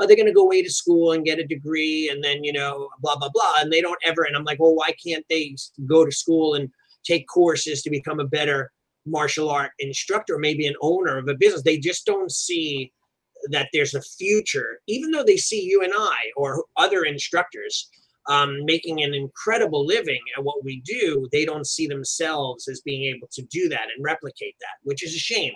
[0.00, 2.52] oh, they're going to go away to school and get a degree and then, you
[2.52, 3.54] know, blah, blah, blah.
[3.58, 4.22] And they don't ever.
[4.22, 5.54] And I'm like, well, why can't they
[5.86, 6.70] go to school and
[7.04, 8.72] take courses to become a better
[9.06, 11.62] martial art instructor, maybe an owner of a business?
[11.62, 12.92] They just don't see
[13.50, 17.88] that there's a future, even though they see you and I or other instructors
[18.28, 23.04] um, making an incredible living at what we do, they don't see themselves as being
[23.14, 25.54] able to do that and replicate that, which is a shame.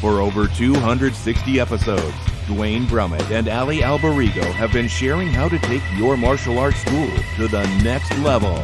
[0.00, 2.14] For over 260 episodes,
[2.46, 7.10] Duane Brummett and Allie Alberigo have been sharing how to take your martial arts school
[7.36, 8.54] to the next level.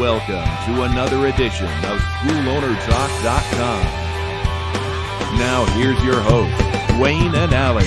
[0.00, 3.84] Welcome to another edition of SchoolOwnerTalk.com.
[5.38, 7.84] Now here's your host, Duane and Allie.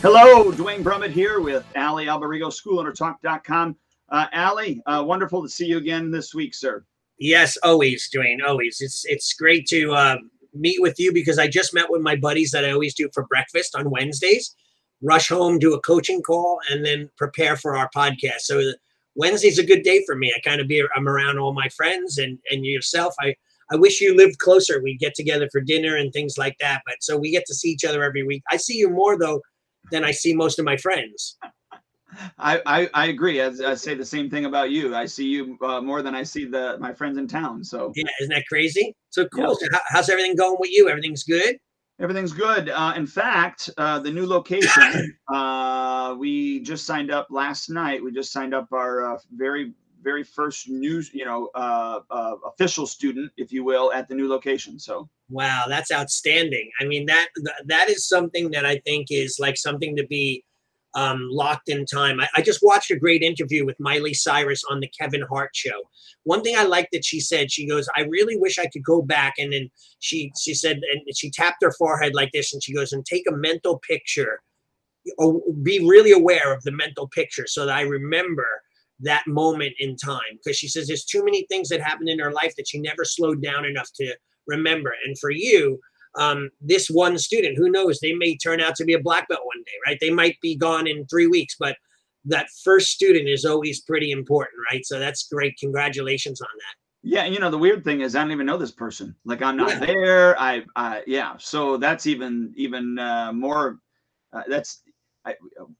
[0.00, 3.76] Hello, Duane Brummett here with Allie Alberigo, SchoolOwnerTalk.com.
[4.08, 6.82] Uh, Allie, uh, wonderful to see you again this week, sir.
[7.18, 8.42] Yes, always, Duane.
[8.46, 8.78] Always.
[8.80, 10.16] It's it's great to uh,
[10.54, 13.26] meet with you because I just met with my buddies that I always do for
[13.26, 14.54] breakfast on Wednesdays.
[15.02, 18.40] Rush home, do a coaching call, and then prepare for our podcast.
[18.40, 18.72] So
[19.14, 20.32] Wednesday's a good day for me.
[20.34, 23.14] I kind of be I'm around all my friends and and yourself.
[23.20, 23.34] I
[23.70, 24.82] I wish you lived closer.
[24.82, 26.82] We get together for dinner and things like that.
[26.86, 28.42] But so we get to see each other every week.
[28.50, 29.40] I see you more though
[29.90, 31.36] than I see most of my friends.
[32.38, 33.40] I, I, I agree.
[33.40, 34.94] I, I, say the same thing about you.
[34.94, 37.64] I see you uh, more than I see the my friends in town.
[37.64, 38.94] So yeah, isn't that crazy?
[39.10, 39.48] So cool.
[39.48, 39.56] Yep.
[39.60, 40.88] So how, how's everything going with you?
[40.88, 41.56] Everything's good.
[41.98, 42.68] Everything's good.
[42.68, 48.02] Uh, in fact, uh, the new location uh, we just signed up last night.
[48.02, 49.72] We just signed up our uh, very
[50.02, 51.98] very first news, you know, uh,
[52.46, 54.78] official student, if you will, at the new location.
[54.78, 56.70] So wow, that's outstanding.
[56.80, 57.28] I mean that
[57.66, 60.44] that is something that I think is like something to be
[60.96, 62.20] um, locked in time.
[62.20, 65.82] I, I, just watched a great interview with Miley Cyrus on the Kevin Hart show.
[66.24, 69.02] One thing I liked that she said, she goes, "I really wish I could go
[69.02, 72.74] back." And then she she said, and she tapped her forehead like this, and she
[72.74, 74.40] goes, "And take a mental picture,
[75.18, 78.46] or be really aware of the mental picture, so that I remember."
[79.00, 82.32] that moment in time because she says there's too many things that happened in her
[82.32, 84.16] life that she never slowed down enough to
[84.46, 85.78] remember and for you
[86.16, 89.42] um, this one student, who knows, they may turn out to be a black belt
[89.44, 89.98] one day, right?
[90.00, 91.76] They might be gone in three weeks, but
[92.24, 94.84] that first student is always pretty important, right?
[94.84, 95.56] So that's great.
[95.58, 96.74] Congratulations on that.
[97.08, 99.14] Yeah, you know the weird thing is I don't even know this person.
[99.24, 99.78] Like I'm not yeah.
[99.78, 100.40] there.
[100.40, 101.34] I, I, yeah.
[101.38, 103.78] So that's even even uh, more.
[104.32, 104.82] Uh, that's
[105.24, 105.34] I,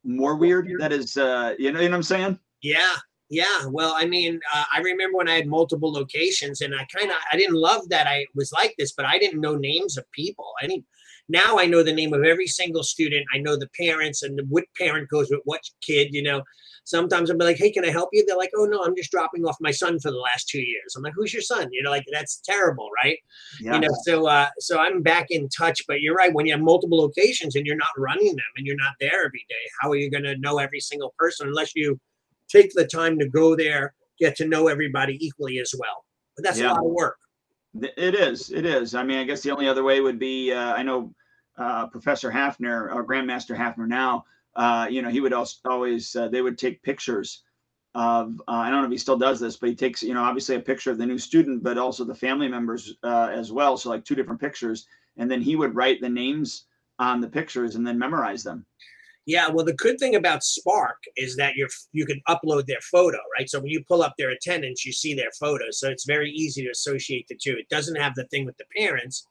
[0.05, 0.71] more weird.
[0.79, 2.39] That is, uh, you know, you know what I'm saying?
[2.63, 2.95] Yeah,
[3.29, 7.11] yeah, well, I mean, uh, I remember when I had multiple locations, and I kind
[7.11, 10.11] of I didn't love that I was like this, but I didn't know names of
[10.13, 10.53] people.
[10.63, 10.85] I didn't.
[11.29, 13.27] Now I know the name of every single student.
[13.35, 16.15] I know the parents and the, what parent goes with what kid.
[16.15, 16.43] You know,
[16.85, 19.45] sometimes I'm like, "Hey, can I help you?" They're like, "Oh no, I'm just dropping
[19.45, 21.91] off my son for the last two years." I'm like, "Who's your son?" You know,
[21.91, 23.19] like that's terrible, right?
[23.61, 23.75] Yeah.
[23.75, 25.83] You know, so uh, so I'm back in touch.
[25.89, 26.33] But you're right.
[26.33, 29.45] When you have multiple locations and you're not running them and you're not there every
[29.49, 31.99] day, how are you going to know every single person unless you
[32.49, 36.05] take the time to go there, get to know everybody equally as well.
[36.37, 36.67] But that's yeah.
[36.67, 37.19] a lot of work.
[37.83, 38.51] It is.
[38.51, 38.95] It is.
[38.95, 41.15] I mean, I guess the only other way would be uh, I know
[41.59, 44.25] uh, Professor Hafner or Grandmaster Hafner now.
[44.55, 47.43] Uh, you know, he would also always uh, they would take pictures
[47.95, 48.41] of.
[48.49, 50.57] Uh, I don't know if he still does this, but he takes you know obviously
[50.57, 53.77] a picture of the new student, but also the family members uh, as well.
[53.77, 54.87] So like two different pictures,
[55.19, 56.65] and then he would write the names
[56.99, 58.65] on the pictures and then memorize them.
[59.27, 63.19] Yeah, well, the good thing about Spark is that you're you can upload their photo,
[63.37, 63.51] right?
[63.51, 65.65] So when you pull up their attendance, you see their photo.
[65.71, 67.57] So it's very easy to associate the two.
[67.59, 69.27] It doesn't have the thing with the parents,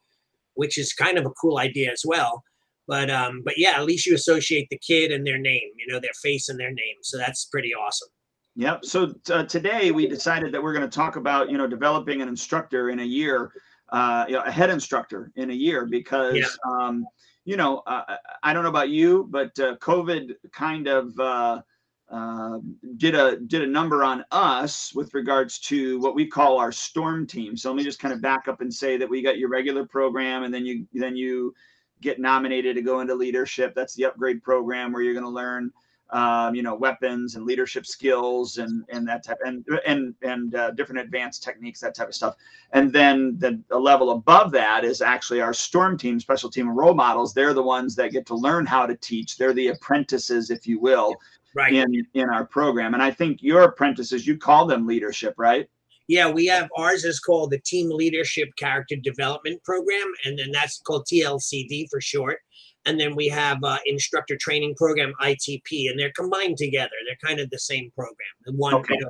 [0.56, 2.44] which is kind of a cool idea as well.
[2.88, 6.02] But um, but yeah, at least you associate the kid and their name, you know,
[6.02, 6.98] their face and their name.
[7.02, 8.10] So that's pretty awesome.
[8.58, 8.84] Yep.
[8.84, 12.28] So uh, today we decided that we're going to talk about you know developing an
[12.28, 13.54] instructor in a year,
[13.94, 16.36] uh, you know, a head instructor in a year because.
[16.36, 16.48] Yeah.
[16.70, 17.06] Um,
[17.46, 21.62] you know, uh, I don't know about you, but uh, COVID kind of uh,
[22.10, 22.60] uh,
[22.98, 27.28] did a did a number on us with regards to what we call our storm
[27.28, 27.56] team.
[27.56, 29.86] So let me just kind of back up and say that we got your regular
[29.86, 31.54] program, and then you then you
[32.02, 33.74] get nominated to go into leadership.
[33.76, 35.72] That's the upgrade program where you're going to learn
[36.12, 40.72] um, you know, weapons and leadership skills and and that type and and and uh,
[40.72, 42.36] different advanced techniques, that type of stuff.
[42.74, 46.94] And then the, the level above that is actually our storm team, special team role
[46.94, 47.34] models.
[47.34, 49.38] They're the ones that get to learn how to teach.
[49.38, 51.16] They're the apprentices, if you will,
[51.56, 51.74] right.
[51.74, 52.94] in in our program.
[52.94, 55.68] And I think your apprentices, you call them leadership, right?
[56.08, 60.80] Yeah, we have ours is called the Team Leadership Character Development Program, and then that's
[60.82, 62.38] called TLCD for short
[62.86, 66.92] and then we have uh, instructor training program ITP, and they're combined together.
[67.06, 68.16] They're kind of the same program.
[68.46, 68.94] And one, okay.
[68.94, 69.10] you, know,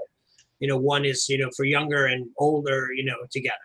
[0.60, 3.58] you know, one is you know for younger and older, you know, together.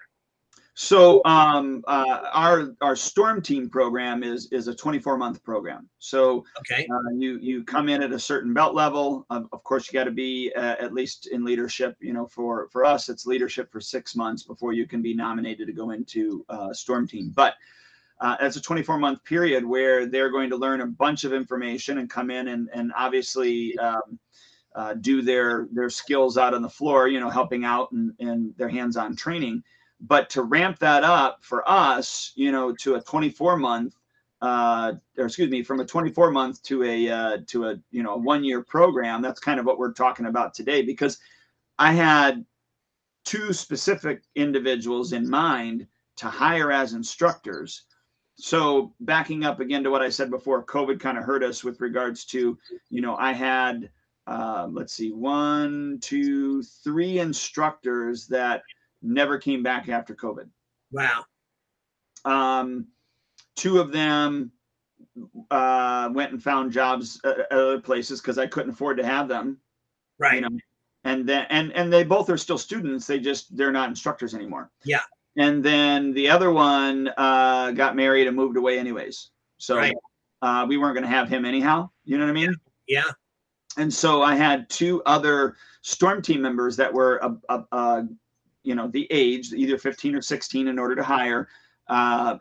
[0.74, 5.90] So um, uh, our our storm team program is is a 24 month program.
[5.98, 9.26] So okay, uh, you you come in at a certain belt level.
[9.28, 11.96] of course, you got to be uh, at least in leadership.
[12.00, 15.66] You know, for for us, it's leadership for six months before you can be nominated
[15.66, 17.30] to go into uh, storm team.
[17.34, 17.56] But
[18.20, 21.99] uh, it's a 24 month period where they're going to learn a bunch of information
[21.99, 23.76] and come in and and obviously.
[23.78, 24.19] Um,
[24.76, 28.56] uh, do their their skills out on the floor, you know, helping out and, and
[28.56, 29.61] their hands-on training
[30.00, 33.94] but to ramp that up for us, you know, to a 24 month,
[34.40, 38.14] uh, or excuse me, from a 24 month to a uh, to a you know
[38.14, 40.82] a one year program, that's kind of what we're talking about today.
[40.82, 41.19] Because
[41.78, 42.44] I had
[43.25, 47.82] two specific individuals in mind to hire as instructors.
[48.36, 51.80] So backing up again to what I said before, COVID kind of hurt us with
[51.80, 53.90] regards to, you know, I had,
[54.26, 58.62] uh, let's see, one, two, three instructors that
[59.02, 60.48] never came back after COVID.
[60.90, 61.24] Wow.
[62.24, 62.86] Um,
[63.56, 64.52] two of them
[65.50, 69.58] uh, went and found jobs at other places because I couldn't afford to have them.
[70.18, 70.36] Right.
[70.36, 70.58] You know?
[71.04, 73.06] And then and and they both are still students.
[73.06, 74.70] They just they're not instructors anymore.
[74.84, 75.00] Yeah.
[75.36, 79.30] And then the other one uh, got married and moved away anyways.
[79.58, 79.94] So right.
[80.42, 81.90] uh, we weren't going to have him anyhow.
[82.04, 82.54] You know what I mean?
[82.88, 83.04] Yeah.
[83.76, 87.20] And so I had two other storm team members that were
[88.62, 91.48] you know the age either 15 or 16 in order to hire
[91.88, 92.36] uh,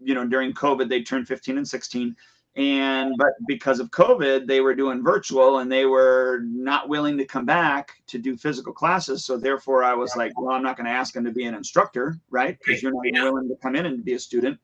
[0.00, 2.16] you know during covid they turned 15 and 16
[2.56, 7.24] and but because of covid they were doing virtual and they were not willing to
[7.24, 9.24] come back to do physical classes.
[9.24, 11.54] So therefore i was like well i'm not going to ask them to be an
[11.54, 12.58] instructor right?
[12.58, 14.58] Because you're not willing to come in and be a student.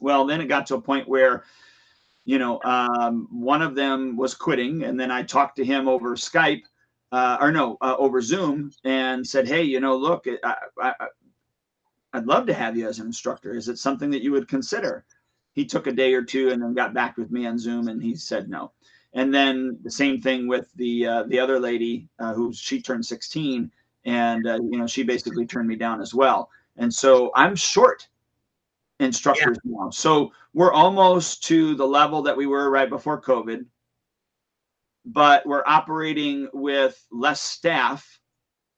[0.00, 1.44] Well then it got to a point where
[2.24, 6.14] you know um, one of them was quitting and then i talked to him over
[6.16, 6.62] skype
[7.12, 10.92] uh, or no, uh, over Zoom and said, "Hey, you know, look, I, I,
[12.12, 13.54] I'd love to have you as an instructor.
[13.54, 15.04] Is it something that you would consider?"
[15.56, 18.00] He took a day or two and then got back with me on Zoom, and
[18.00, 18.70] he said no.
[19.14, 23.04] And then the same thing with the uh, the other lady uh, who she turned
[23.04, 23.72] 16,
[24.04, 26.50] and uh, you know she basically turned me down as well.
[26.76, 28.06] And so I'm short
[29.00, 29.72] instructors yeah.
[29.78, 29.90] now.
[29.90, 33.64] So we're almost to the level that we were right before COVID
[35.06, 38.20] but we're operating with less staff.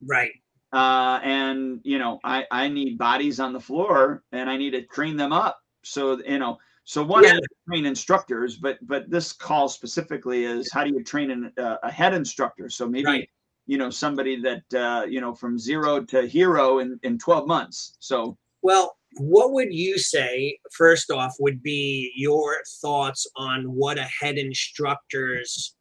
[0.07, 0.33] Right.
[0.73, 4.83] Uh, and you know, I I need bodies on the floor, and I need to
[4.83, 5.59] train them up.
[5.83, 6.59] So you know,
[6.89, 7.35] so one yeah.
[7.35, 11.77] is train instructors, but but this call specifically is how do you train an, uh,
[11.83, 12.71] a head instructor?
[12.71, 13.29] So maybe right.
[13.67, 17.99] you know somebody that uh, you know from zero to hero in in twelve months.
[18.01, 24.09] So well, what would you say first off would be your thoughts on what a
[24.21, 25.77] head instructor's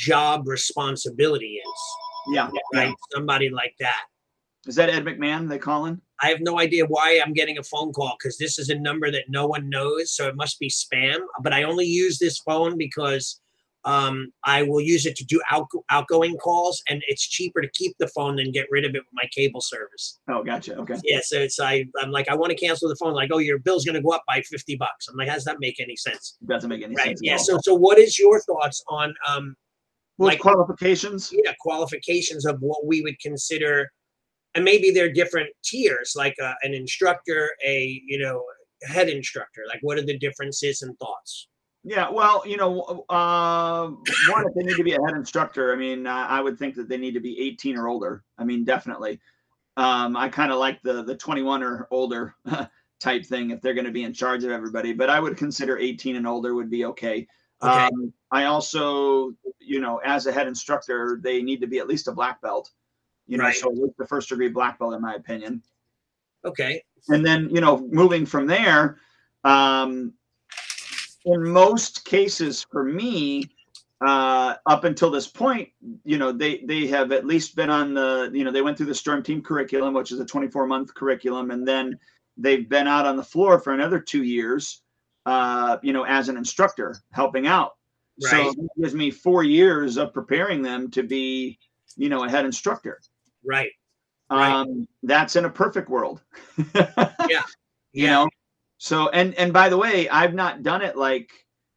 [0.00, 2.34] job responsibility is.
[2.34, 2.50] Yeah.
[2.74, 2.88] Right.
[2.88, 2.92] Yeah.
[3.14, 4.06] Somebody like that.
[4.66, 6.00] Is that Ed McMahon they calling?
[6.22, 9.10] I have no idea why I'm getting a phone call because this is a number
[9.10, 10.14] that no one knows.
[10.14, 11.18] So it must be spam.
[11.42, 13.40] But I only use this phone because
[13.84, 17.96] um, I will use it to do out, outgoing calls, and it's cheaper to keep
[17.98, 20.18] the phone than get rid of it with my cable service.
[20.28, 20.76] Oh, gotcha.
[20.76, 20.96] Okay.
[21.02, 23.14] Yeah, so it's I I'm like I want to cancel the phone.
[23.14, 25.08] Like, oh, your bill's going to go up by fifty bucks.
[25.08, 26.36] I'm like, how does that make any sense?
[26.42, 27.08] It doesn't make any right?
[27.08, 27.20] sense.
[27.22, 27.38] Yeah.
[27.38, 29.56] So so what is your thoughts on um
[30.18, 31.32] like qualifications?
[31.32, 33.90] Yeah, qualifications of what we would consider,
[34.54, 38.44] and maybe they're different tiers, like uh, an instructor, a you know
[38.82, 39.62] head instructor.
[39.68, 41.48] Like, what are the differences and thoughts?
[41.82, 43.88] Yeah, well, you know, uh,
[44.28, 46.74] one, if they need to be a head instructor, I mean, I, I would think
[46.74, 48.22] that they need to be 18 or older.
[48.36, 49.18] I mean, definitely.
[49.78, 52.34] Um, I kind of like the the 21 or older
[53.00, 55.78] type thing if they're going to be in charge of everybody, but I would consider
[55.78, 57.26] 18 and older would be okay.
[57.62, 57.72] Okay.
[57.72, 62.08] Um, I also, you know, as a head instructor, they need to be at least
[62.08, 62.70] a black belt.
[63.30, 63.54] You know, right.
[63.54, 65.62] so the first degree black belt, in my opinion.
[66.44, 66.82] Okay.
[67.08, 68.98] And then, you know, moving from there,
[69.44, 70.12] um,
[71.24, 73.50] in most cases for me,
[74.00, 75.68] uh, up until this point,
[76.04, 78.86] you know, they they have at least been on the, you know, they went through
[78.86, 81.98] the Storm Team curriculum, which is a 24 month curriculum, and then
[82.36, 84.82] they've been out on the floor for another two years
[85.26, 87.76] uh, you know, as an instructor helping out.
[88.22, 88.30] Right.
[88.30, 91.58] So it gives me four years of preparing them to be,
[91.96, 93.00] you know, a head instructor.
[93.44, 93.70] Right.
[94.28, 94.66] Um, right.
[95.02, 96.22] that's in a perfect world.
[96.74, 97.42] yeah.
[97.92, 98.28] You know,
[98.78, 101.30] so and and by the way, I've not done it like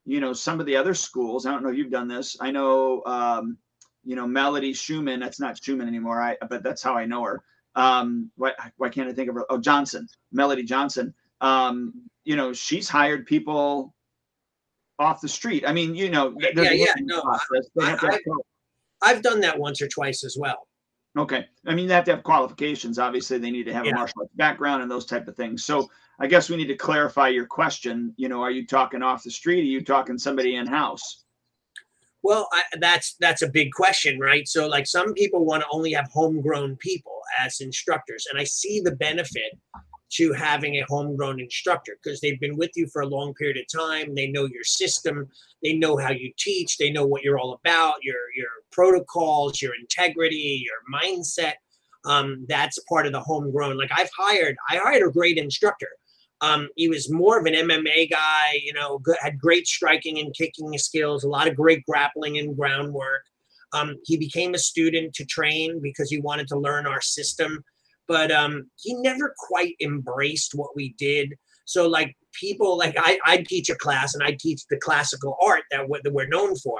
[0.06, 1.46] you know some of the other schools.
[1.46, 2.38] I don't know if you've done this.
[2.40, 3.58] I know um,
[4.04, 5.20] you know Melody Schumann.
[5.20, 6.22] That's not Schumann anymore.
[6.22, 7.44] I but that's how I know her.
[7.76, 9.46] Um, why why can't I think of her?
[9.50, 11.14] Oh, Johnson, Melody Johnson.
[11.42, 11.94] Um,
[12.24, 13.94] you know, she's hired people
[15.00, 15.64] off the street.
[15.68, 17.22] I mean, you know, yeah, yeah, no,
[19.02, 20.68] I, have done that once or twice as well.
[21.18, 21.46] Okay.
[21.68, 22.98] I mean, they have to have qualifications.
[22.98, 23.92] Obviously, they need to have yeah.
[23.92, 25.64] a martial arts background and those type of things.
[25.64, 25.90] So
[26.20, 28.14] I guess we need to clarify your question.
[28.18, 29.62] You know, are you talking off the street?
[29.62, 31.24] Are you talking somebody in house?
[32.24, 34.48] Well, I, that's that's a big question, right?
[34.48, 38.80] So, like, some people want to only have homegrown people as instructors, and I see
[38.80, 39.60] the benefit
[40.16, 43.82] to having a homegrown instructor because they've been with you for a long period of
[43.82, 44.14] time.
[44.14, 45.28] They know your system,
[45.64, 49.74] they know how you teach, they know what you're all about, your your protocols, your
[49.76, 51.54] integrity, your mindset.
[52.06, 53.78] Um, that's part of the homegrown.
[53.78, 55.90] Like I've hired, I hired a great instructor.
[56.42, 60.36] Um, he was more of an MMA guy, you know, good, had great striking and
[60.36, 63.24] kicking skills, a lot of great grappling and groundwork.
[63.72, 67.64] Um, he became a student to train because he wanted to learn our system
[68.08, 71.34] but um, he never quite embraced what we did.
[71.66, 75.64] So like people like I I teach a class and I teach the classical art
[75.72, 76.80] that, we, that we're known for,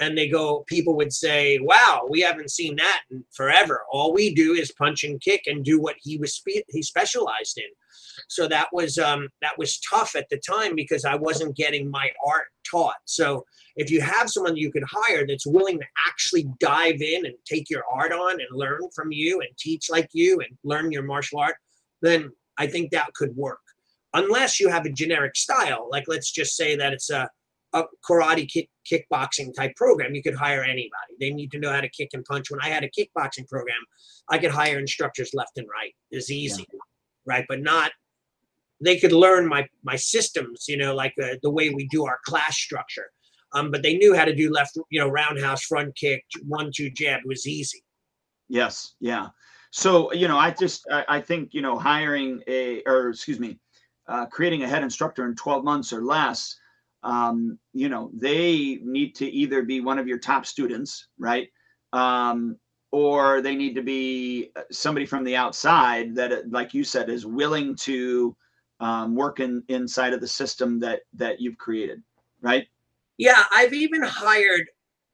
[0.00, 3.02] and they go people would say, "Wow, we haven't seen that
[3.32, 3.82] forever.
[3.92, 7.58] All we do is punch and kick and do what he was spe- he specialized
[7.58, 7.70] in."
[8.28, 12.10] So that was um, that was tough at the time because I wasn't getting my
[12.26, 12.96] art taught.
[13.04, 13.44] So
[13.76, 17.68] if you have someone you could hire that's willing to actually dive in and take
[17.68, 21.40] your art on and learn from you and teach like you and learn your martial
[21.40, 21.56] art,
[22.00, 23.60] then I think that could work.
[24.12, 27.28] Unless you have a generic style, like let's just say that it's a,
[27.72, 31.14] a karate kick, kickboxing type program, you could hire anybody.
[31.18, 32.50] They need to know how to kick and punch.
[32.50, 33.76] When I had a kickboxing program,
[34.28, 35.92] I could hire instructors left and right.
[36.12, 36.78] It's easy, yeah.
[37.26, 37.44] right?
[37.48, 37.90] But not
[38.80, 42.18] they could learn my my systems, you know, like uh, the way we do our
[42.24, 43.10] class structure.
[43.54, 46.90] Um, but they knew how to do left, you know, roundhouse, front kick, one, two
[46.90, 47.20] jab.
[47.24, 47.82] Was easy.
[48.48, 48.94] Yes.
[49.00, 49.28] Yeah.
[49.70, 53.58] So, you know, I just, I, I think, you know, hiring a, or excuse me,
[54.06, 56.56] uh, creating a head instructor in 12 months or less,
[57.02, 61.48] um, you know, they need to either be one of your top students, right?
[61.92, 62.56] Um,
[62.92, 67.26] or they need to be uh, somebody from the outside that, like you said, is
[67.26, 68.36] willing to
[68.80, 72.02] um, work in, inside of the system that that you've created,
[72.40, 72.66] right?
[73.18, 74.68] Yeah, I've even hired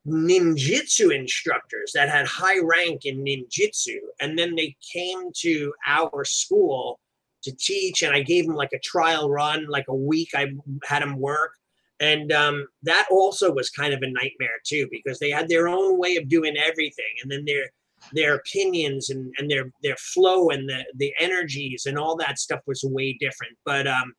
[0.07, 6.99] ninjutsu instructors that had high rank in ninjutsu, and then they came to our school
[7.43, 10.31] to teach, and I gave them like a trial run, like a week.
[10.35, 10.49] I
[10.85, 11.53] had them work,
[12.01, 15.99] and um, that also was kind of a nightmare too because they had their own
[15.99, 17.71] way of doing everything, and then their
[18.15, 22.61] their opinions and, and their their flow and the the energies and all that stuff
[22.67, 23.57] was way different.
[23.67, 24.15] But um,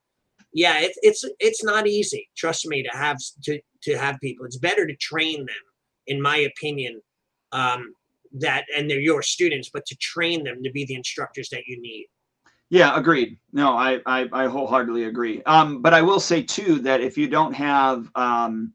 [0.54, 2.30] yeah, it's it's it's not easy.
[2.36, 4.46] Trust me to have to to have people.
[4.46, 5.64] It's better to train them,
[6.08, 7.02] in my opinion,
[7.52, 7.94] um,
[8.40, 11.82] that and they're your students, but to train them to be the instructors that you
[11.82, 12.08] need.
[12.70, 13.38] Yeah, agreed.
[13.54, 15.42] No, I I, I wholeheartely agree.
[15.44, 18.74] Um, but I will say too that if you don't have um,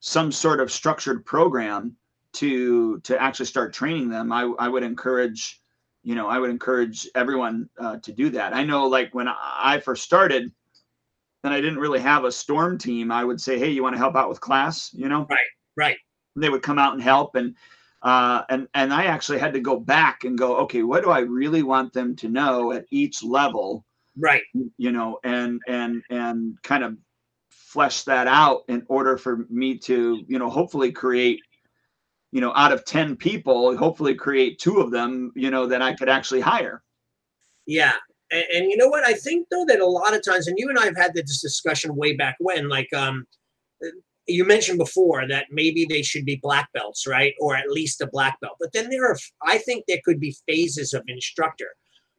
[0.00, 1.96] some sort of structured program
[2.34, 5.62] to to actually start training them, I I would encourage,
[6.02, 8.54] you know, I would encourage everyone uh, to do that.
[8.54, 10.52] I know, like when I first started
[11.46, 13.98] and I didn't really have a storm team, I would say, "Hey, you want to
[13.98, 15.38] help out with class?" You know, right,
[15.76, 15.96] right.
[16.34, 17.54] And they would come out and help, and
[18.02, 21.20] uh, and and I actually had to go back and go, okay, what do I
[21.20, 23.84] really want them to know at each level?
[24.18, 24.42] Right.
[24.76, 26.96] You know, and and and kind of
[27.50, 31.40] flesh that out in order for me to, you know, hopefully create,
[32.32, 35.94] you know, out of ten people, hopefully create two of them, you know, that I
[35.94, 36.82] could actually hire.
[37.66, 37.94] Yeah,
[38.30, 39.04] and, and, you know what?
[39.04, 41.40] I think though that a lot of times, and you and I have had this
[41.40, 43.26] discussion way back when, like um,
[44.26, 48.08] you mentioned before that maybe they should be black belts, right, or at least a
[48.08, 48.56] black belt.
[48.58, 51.68] But then there are, I think there could be phases of instructor,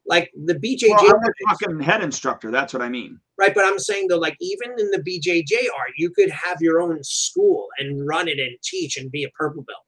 [0.05, 0.89] like the BJJ.
[0.89, 2.51] Well, I'm talking head instructor.
[2.51, 3.19] That's what I mean.
[3.37, 6.81] Right, but I'm saying though, like even in the BJJ art, you could have your
[6.81, 9.83] own school and run it and teach and be a purple belt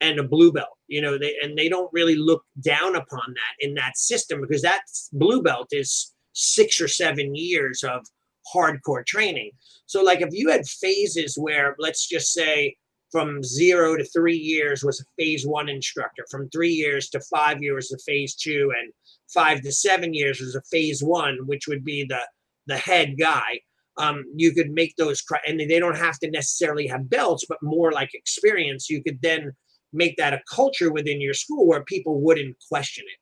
[0.00, 3.66] and a blue belt you know they and they don't really look down upon that
[3.66, 8.06] in that system because that blue belt is six or seven years of
[8.54, 9.50] hardcore training.
[9.86, 12.76] So like if you had phases where let's just say
[13.10, 17.62] from zero to three years was a phase one instructor from three years to five
[17.62, 18.92] years a phase two and
[19.32, 22.20] five to seven years was a phase one which would be the
[22.66, 23.58] the head guy
[23.96, 27.92] um, you could make those and they don't have to necessarily have belts but more
[27.92, 29.52] like experience you could then
[29.92, 33.18] make that a culture within your school where people wouldn't question it.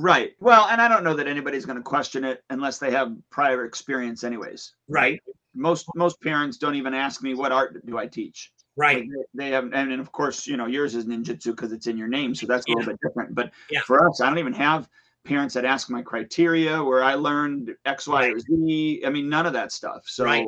[0.00, 0.32] Right.
[0.40, 3.64] Well, and I don't know that anybody's going to question it unless they have prior
[3.64, 4.74] experience, anyways.
[4.88, 5.20] Right.
[5.54, 8.52] Most most parents don't even ask me what art do I teach.
[8.76, 8.98] Right.
[8.98, 11.96] Like they, have, and, and of course, you know, yours is ninjutsu because it's in
[11.96, 12.74] your name, so that's a yeah.
[12.74, 13.34] little bit different.
[13.36, 13.82] But yeah.
[13.86, 14.88] for us, I don't even have
[15.24, 18.34] parents that ask my criteria where I learned X, Y, right.
[18.34, 19.02] or Z.
[19.06, 20.02] I mean, none of that stuff.
[20.06, 20.46] So right.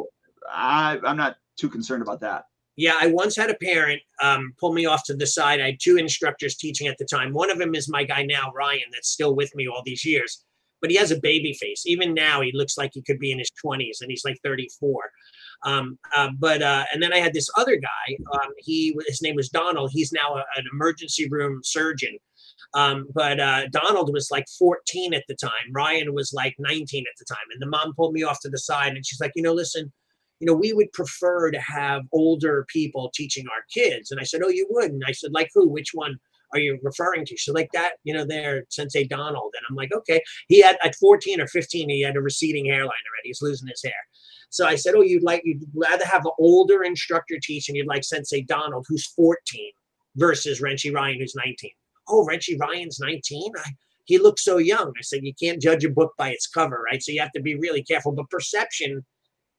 [0.50, 2.47] I I'm not too concerned about that.
[2.76, 5.61] Yeah, I once had a parent um, pull me off to the side.
[5.61, 7.33] I had two instructors teaching at the time.
[7.33, 10.45] One of them is my guy now, Ryan, that's still with me all these years.
[10.83, 11.85] But he has a baby face.
[11.87, 15.11] Even now, he looks like he could be in his 20s, and he's like 34.
[15.64, 18.16] Um, uh, but uh, and then I had this other guy.
[18.35, 19.90] Um, he his name was Donald.
[19.92, 22.18] He's now a, an emergency room surgeon.
[22.75, 25.73] Um, but uh, Donald was like 14 at the time.
[25.73, 27.47] Ryan was like 19 at the time.
[27.52, 29.92] And the mom pulled me off to the side, and she's like, you know, listen
[30.40, 34.11] you know, we would prefer to have older people teaching our kids.
[34.11, 34.90] And I said, Oh, you would?
[34.90, 35.69] And I said, Like who?
[35.69, 36.19] Which one
[36.52, 37.37] are you referring to?
[37.37, 39.52] So like that, you know, there, Sensei Donald.
[39.57, 40.23] And I'm like, okay.
[40.49, 43.25] He had at 14 or 15, he had a receding hairline already.
[43.25, 43.93] He's losing his hair.
[44.50, 47.88] So I said, Oh, you'd like, you'd rather have an older instructor teach and you'd
[47.88, 49.73] like Sensei Donald, who's 14,
[50.16, 51.71] versus Renshi Ryan, who's 19.
[52.09, 53.52] Oh, Renshi Ryan's 19?
[53.57, 53.71] I,
[54.05, 54.93] he looks so young.
[54.97, 57.02] I said, You can't judge a book by its cover, right?
[57.02, 58.12] So you have to be really careful.
[58.12, 59.05] But perception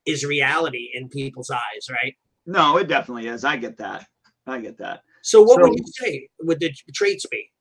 [0.08, 2.16] is reality in people's eyes, right?
[2.46, 3.44] No, it definitely is.
[3.44, 4.08] I get that.
[4.48, 5.02] I get that.
[5.22, 7.52] So what so, would you say would the traits be?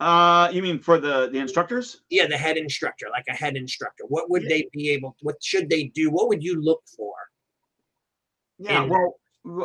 [0.00, 2.02] Uh, you mean for the the instructors?
[2.10, 4.04] Yeah, the head instructor, like a head instructor.
[4.08, 4.48] What would yeah.
[4.48, 5.16] they be able?
[5.22, 6.10] What should they do?
[6.10, 7.14] What would you look for?
[8.58, 9.14] Yeah, well,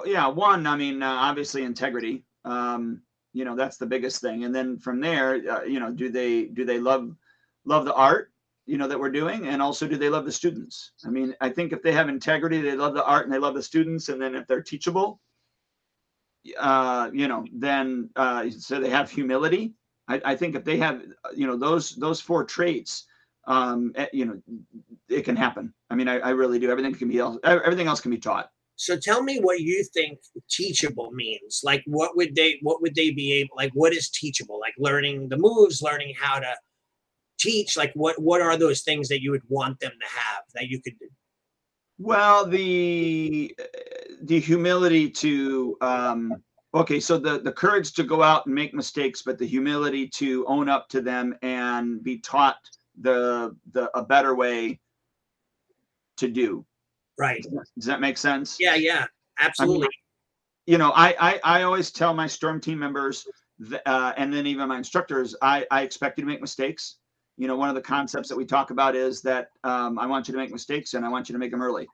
[0.06, 0.28] yeah.
[0.28, 2.24] One, I mean, uh, obviously integrity.
[2.46, 3.02] Um,
[3.34, 4.44] you know, that's the biggest thing.
[4.46, 7.16] And then from there, uh, you know, do they do they love
[7.66, 8.29] love the art?
[8.70, 10.92] You know that we're doing and also do they love the students?
[11.06, 13.56] I mean i think if they have integrity they love the art and they love
[13.56, 15.20] the students and then if they're teachable
[16.58, 19.74] uh you know then uh so they have humility.
[20.08, 21.04] I, I think if they have
[21.36, 23.06] you know those those four traits
[23.48, 24.42] um eh, you know
[25.10, 25.74] it can happen.
[25.90, 26.72] I mean i, I really do.
[26.72, 28.50] Everything can be else everything else can be taught.
[28.76, 31.62] So tell me what you think teachable means.
[31.64, 34.60] Like what would they what would they be able like what is teachable?
[34.60, 36.56] Like learning the moves learning how to
[37.40, 40.68] teach like what what are those things that you would want them to have that
[40.68, 41.08] you could do?
[41.98, 43.56] Well the
[44.24, 46.44] the humility to um
[46.74, 50.46] okay so the the courage to go out and make mistakes but the humility to
[50.46, 52.58] own up to them and be taught
[53.02, 54.80] the the a better way
[56.18, 56.66] to do.
[57.18, 57.46] Right.
[57.76, 58.58] Does that make sense?
[58.60, 59.06] Yeah yeah
[59.40, 59.90] absolutely I mean,
[60.70, 63.26] you know I, I i always tell my storm team members
[63.86, 66.99] uh, and then even my instructors i i expect you to make mistakes
[67.40, 70.28] you know, one of the concepts that we talk about is that um, I want
[70.28, 71.88] you to make mistakes and I want you to make them early.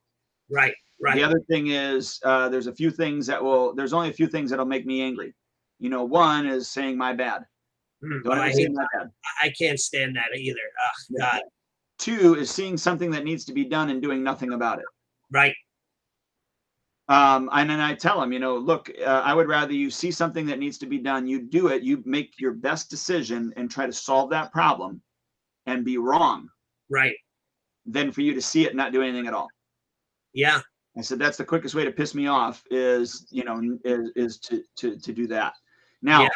[0.49, 0.73] Right.
[0.99, 1.15] Right.
[1.15, 4.25] The other thing is uh, there's a few things that will, there's only a few
[4.25, 5.36] things that'll make me angry.
[5.79, 7.43] You know, one is saying my bad.
[8.03, 9.12] Mm, I, bad.
[9.43, 10.58] I can't stand that either.
[10.58, 11.41] Oh, God.
[11.99, 14.86] Two is seeing something that needs to be done and doing nothing about it.
[15.31, 15.53] Right.
[17.08, 20.10] Um, and then I tell them, you know, look, uh, I would rather you see
[20.10, 23.69] something that needs to be done, you do it, you make your best decision and
[23.69, 25.01] try to solve that problem
[25.65, 26.49] and be wrong
[26.89, 27.15] right.
[27.86, 29.47] than for you to see it and not do anything at all.
[30.34, 30.62] Yeah.
[30.97, 34.39] I said that's the quickest way to piss me off is you know is, is
[34.39, 35.54] to to to do that.
[36.01, 36.30] Now yeah.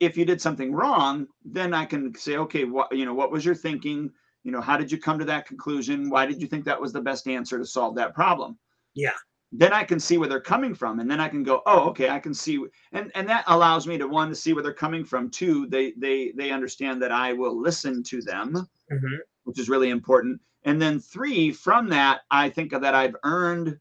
[0.00, 3.44] if you did something wrong then i can say okay what you know what was
[3.44, 4.10] your thinking?
[4.44, 6.10] You know how did you come to that conclusion?
[6.10, 8.56] Why did you think that was the best answer to solve that problem?
[8.94, 9.10] Yeah
[9.52, 12.10] then I can see where they're coming from, and then I can go, oh, okay,
[12.10, 15.04] I can see, and and that allows me to one to see where they're coming
[15.04, 15.30] from.
[15.30, 19.14] Two, they they they understand that I will listen to them, mm-hmm.
[19.44, 20.40] which is really important.
[20.64, 23.78] And then three, from that, I think that I've earned,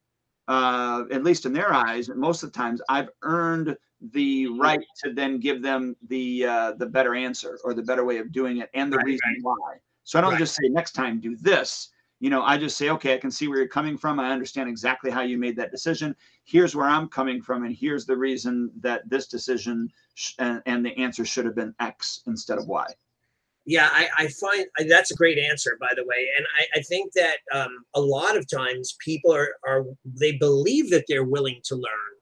[0.47, 3.75] uh, at least in their eyes, most of the times, I've earned
[4.13, 8.19] the right to then give them the uh, the better answer or the better way
[8.19, 9.43] of doing it and the right, reason right.
[9.43, 9.77] why.
[10.05, 10.39] So I don't right.
[10.39, 13.47] just say next time do this you know i just say okay i can see
[13.47, 14.19] where you're coming from.
[14.19, 16.15] I understand exactly how you made that decision.
[16.45, 20.85] Here's where i'm coming from and here's the reason that this decision sh- and, and,
[20.85, 22.87] the answer should have been x instead of y.
[23.65, 26.27] Yeah i, I find that's a great answer by the way.
[26.37, 30.89] And i, I think that um, a lot of times people are, are they believe
[30.91, 32.17] that they're willing to learn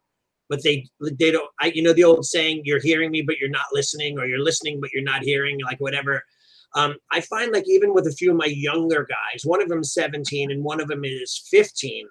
[0.50, 3.50] but they they don't i you know the old saying you're hearing me but you're
[3.50, 6.24] not listening or you're listening but you're not hearing like whatever
[6.74, 9.84] um, I find like even with a few of my younger guys, one of them
[9.84, 12.08] 17 and one of them is 15.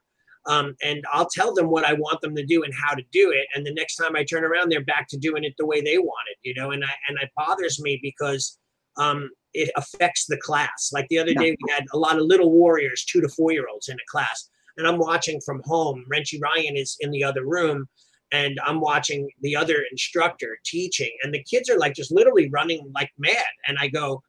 [0.46, 3.30] Um, and I'll tell them what I want them to do and how to do
[3.30, 3.46] it.
[3.54, 5.98] And the next time I turn around, they're back to doing it the way they
[5.98, 6.70] want it, you know.
[6.70, 8.58] And I and it bothers me because
[8.96, 10.90] um, it affects the class.
[10.92, 11.40] Like the other yeah.
[11.40, 14.10] day, we had a lot of little warriors, two to four year olds in a
[14.10, 16.04] class, and I'm watching from home.
[16.12, 17.88] Renshi Ryan is in the other room,
[18.32, 22.90] and I'm watching the other instructor teaching, and the kids are like just literally running
[22.94, 23.44] like mad.
[23.66, 24.22] And I go,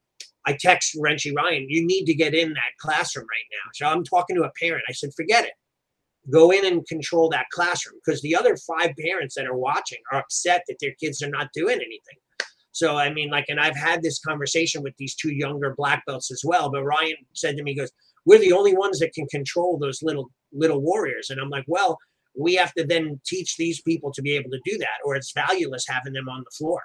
[0.45, 3.71] I text Renshi Ryan, you need to get in that classroom right now.
[3.73, 4.84] So I'm talking to a parent.
[4.88, 5.53] I said, forget it.
[6.31, 10.19] Go in and control that classroom because the other five parents that are watching are
[10.19, 12.17] upset that their kids are not doing anything.
[12.71, 16.31] So I mean, like, and I've had this conversation with these two younger black belts
[16.31, 16.69] as well.
[16.69, 17.91] But Ryan said to me, he goes,
[18.25, 21.29] We're the only ones that can control those little little warriors.
[21.29, 21.97] And I'm like, well,
[22.38, 25.31] we have to then teach these people to be able to do that, or it's
[25.31, 26.81] valueless having them on the floor.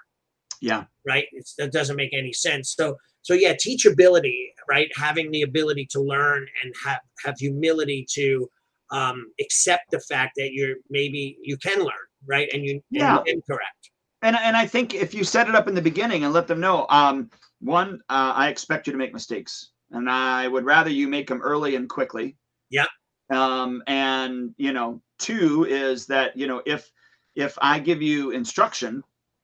[0.60, 0.84] Yeah.
[1.06, 1.26] Right.
[1.32, 2.74] It's, that doesn't make any sense.
[2.76, 4.88] So, so yeah, teachability, right?
[4.96, 8.48] Having the ability to learn and have have humility to
[8.90, 12.48] um, accept the fact that you're maybe you can learn, right?
[12.52, 13.18] And you yeah.
[13.18, 13.90] and incorrect.
[14.22, 16.60] And and I think if you set it up in the beginning and let them
[16.60, 17.30] know, um,
[17.60, 21.42] one, uh, I expect you to make mistakes, and I would rather you make them
[21.42, 22.36] early and quickly.
[22.70, 22.86] Yeah.
[23.30, 26.90] Um, and you know, two is that you know if
[27.36, 29.02] if I give you instruction,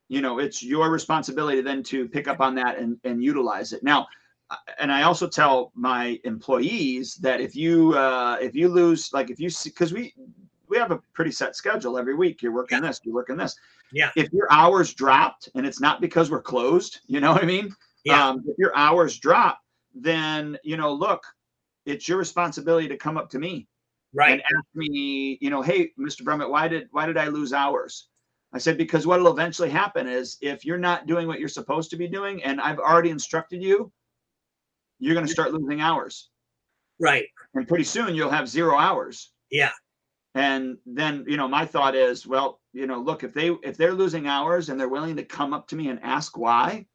[0.09, 3.83] you know, it's your responsibility then to pick up on that and and utilize it.
[3.83, 4.07] Now,
[4.79, 9.39] and I also tell my employees that if you uh, if you lose, like if
[9.39, 10.13] you see, because we
[10.69, 12.41] we have a pretty set schedule every week.
[12.41, 12.89] You're working yeah.
[12.89, 13.55] this, you're working this.
[13.91, 14.11] Yeah.
[14.15, 17.73] If your hours dropped, and it's not because we're closed, you know what I mean?
[18.03, 18.27] Yeah.
[18.29, 19.59] Um, if your hours drop,
[19.93, 21.23] then you know, look,
[21.85, 23.67] it's your responsibility to come up to me,
[24.13, 26.21] right, and ask me, you know, hey, Mr.
[26.21, 28.07] Brummett, why did why did I lose hours?
[28.53, 31.89] I said because what will eventually happen is if you're not doing what you're supposed
[31.91, 33.91] to be doing, and I've already instructed you,
[34.99, 36.29] you're going to start losing hours.
[36.99, 37.27] Right.
[37.53, 39.31] And pretty soon you'll have zero hours.
[39.51, 39.71] Yeah.
[40.33, 43.93] And then, you know, my thought is, well, you know, look, if they if they're
[43.93, 46.85] losing hours and they're willing to come up to me and ask why,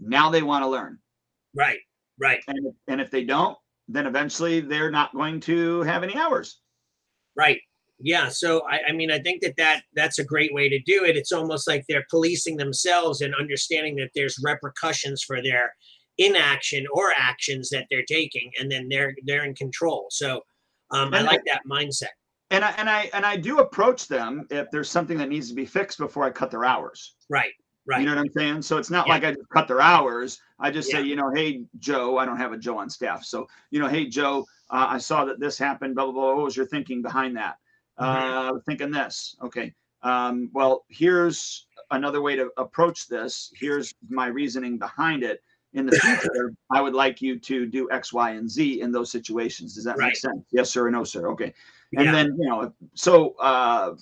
[0.00, 0.98] now they want to learn.
[1.54, 1.80] Right.
[2.18, 2.40] Right.
[2.48, 3.56] And and if they don't,
[3.88, 6.60] then eventually they're not going to have any hours.
[7.36, 7.60] Right.
[8.00, 8.28] Yeah.
[8.28, 11.16] So I, I mean, I think that, that that's a great way to do it.
[11.16, 15.74] It's almost like they're policing themselves and understanding that there's repercussions for their
[16.18, 20.06] inaction or actions that they're taking, and then they're they're in control.
[20.10, 20.42] So
[20.90, 22.14] um, I like that mindset.
[22.50, 25.54] And I and I and I do approach them if there's something that needs to
[25.54, 27.16] be fixed before I cut their hours.
[27.28, 27.52] Right.
[27.86, 28.00] Right.
[28.00, 28.62] You know what I'm saying?
[28.62, 29.14] So it's not yeah.
[29.14, 30.38] like I just cut their hours.
[30.60, 30.98] I just yeah.
[30.98, 33.24] say, you know, hey Joe, I don't have a Joe on staff.
[33.24, 36.34] So, you know, hey Joe, uh, I saw that this happened, blah, blah, blah.
[36.34, 37.56] What was your thinking behind that?
[38.00, 38.56] Mm-hmm.
[38.56, 39.36] Uh, thinking this.
[39.42, 39.74] Okay.
[40.02, 43.52] Um, well, here's another way to approach this.
[43.56, 45.42] Here's my reasoning behind it.
[45.74, 49.10] In the future, I would like you to do X, Y, and Z in those
[49.10, 49.74] situations.
[49.74, 50.06] Does that right.
[50.06, 50.42] make sense?
[50.50, 51.28] Yes, sir, or no, sir.
[51.28, 51.52] Okay.
[51.96, 52.12] And yeah.
[52.12, 53.94] then, you know, so uh,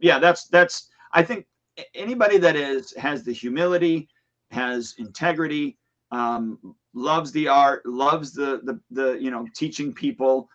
[0.00, 1.46] yeah, that's that's I think
[1.94, 4.08] anybody that is has the humility,
[4.50, 5.78] has integrity,
[6.10, 6.58] um,
[6.94, 10.48] loves the art, loves the the the you know teaching people.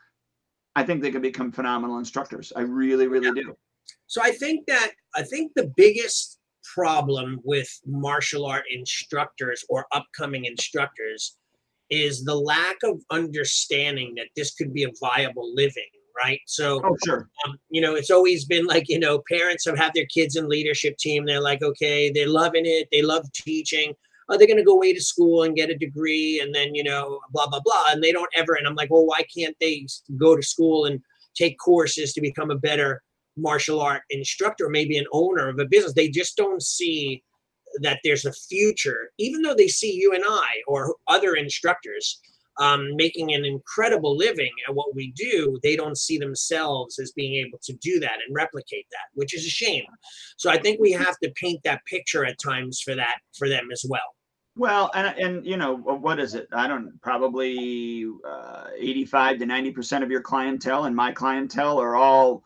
[0.76, 2.52] I think they can become phenomenal instructors.
[2.56, 3.44] I really, really yeah.
[3.44, 3.58] do.
[4.08, 6.40] So I think that I think the biggest
[6.74, 11.38] problem with martial art instructors or upcoming instructors
[11.90, 15.84] is the lack of understanding that this could be a viable living
[16.24, 16.40] right?
[16.46, 17.30] So, oh, sure.
[17.46, 20.48] Um, you know, it's always been like, you know, parents have had their kids in
[20.48, 21.26] leadership team.
[21.26, 22.88] They're like, okay, they're loving it.
[22.92, 23.94] They love teaching.
[24.30, 26.84] Are they going to go away to school and get a degree and then, you
[26.84, 27.86] know, blah, blah, blah.
[27.90, 28.56] And they don't ever.
[28.56, 29.86] And I'm like, well, why can't they
[30.18, 31.00] go to school and
[31.36, 33.04] take courses to become a better
[33.38, 35.94] martial art instructor, maybe an owner of a business?
[35.94, 37.24] They just don't see
[37.82, 42.20] that there's a future, even though they see you and I or other instructors
[42.58, 47.46] um, making an incredible living at what we do, they don't see themselves as being
[47.46, 49.84] able to do that and replicate that, which is a shame.
[50.38, 53.70] So I think we have to paint that picture at times for that for them
[53.72, 54.15] as well.
[54.58, 56.48] Well, and and you know what is it?
[56.54, 61.96] I don't probably uh, eighty-five to ninety percent of your clientele and my clientele are
[61.96, 62.44] all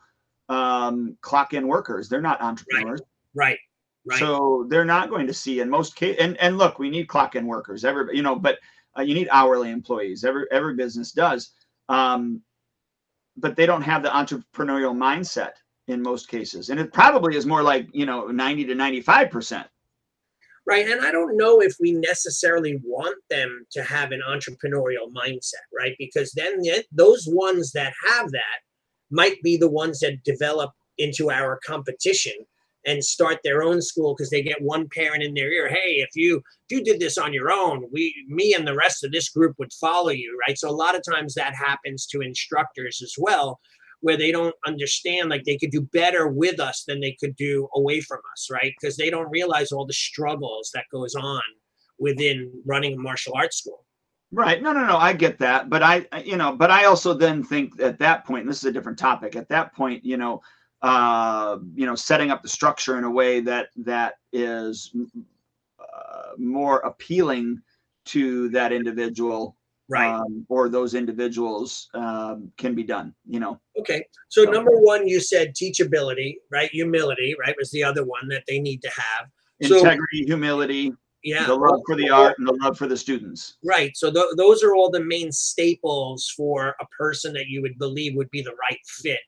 [0.48, 2.08] um, clock-in workers.
[2.08, 3.00] They're not entrepreneurs.
[3.34, 3.46] Right.
[3.46, 3.58] right.
[4.06, 4.18] Right.
[4.18, 6.16] So they're not going to see in most cases.
[6.20, 7.84] And and look, we need clock-in workers.
[7.84, 8.58] Every you know, but
[8.98, 10.24] uh, you need hourly employees.
[10.24, 11.52] Every every business does,
[11.88, 12.40] um,
[13.36, 15.52] but they don't have the entrepreneurial mindset
[15.86, 19.30] in most cases, and it probably is more like you know ninety to ninety five
[19.30, 19.68] percent.
[20.66, 25.66] Right, and I don't know if we necessarily want them to have an entrepreneurial mindset,
[25.76, 25.96] right?
[25.98, 28.60] Because then those ones that have that
[29.10, 32.34] might be the ones that develop into our competition
[32.86, 36.08] and start their own school because they get one parent in their ear hey if
[36.14, 39.28] you if you did this on your own we me and the rest of this
[39.28, 43.14] group would follow you right so a lot of times that happens to instructors as
[43.18, 43.60] well
[44.00, 47.68] where they don't understand like they could do better with us than they could do
[47.74, 51.42] away from us right because they don't realize all the struggles that goes on
[51.98, 53.84] within running a martial arts school
[54.32, 54.62] Right.
[54.62, 54.96] No, no, no.
[54.96, 55.68] I get that.
[55.68, 58.72] But I, you know, but I also then think at that point, this is a
[58.72, 59.34] different topic.
[59.34, 60.40] At that point, you know,
[60.82, 64.94] uh, you know, setting up the structure in a way that that is
[65.80, 67.60] uh, more appealing
[68.06, 69.56] to that individual,
[69.90, 70.14] right?
[70.14, 73.14] Um, or those individuals um, can be done.
[73.28, 73.60] You know.
[73.78, 74.04] Okay.
[74.28, 76.70] So, so number one, you said teachability, right?
[76.70, 79.26] Humility, right, was the other one that they need to have.
[79.60, 83.58] Integrity, so, humility, yeah the love for the art and the love for the students
[83.64, 87.78] right so th- those are all the main staples for a person that you would
[87.78, 89.20] believe would be the right fit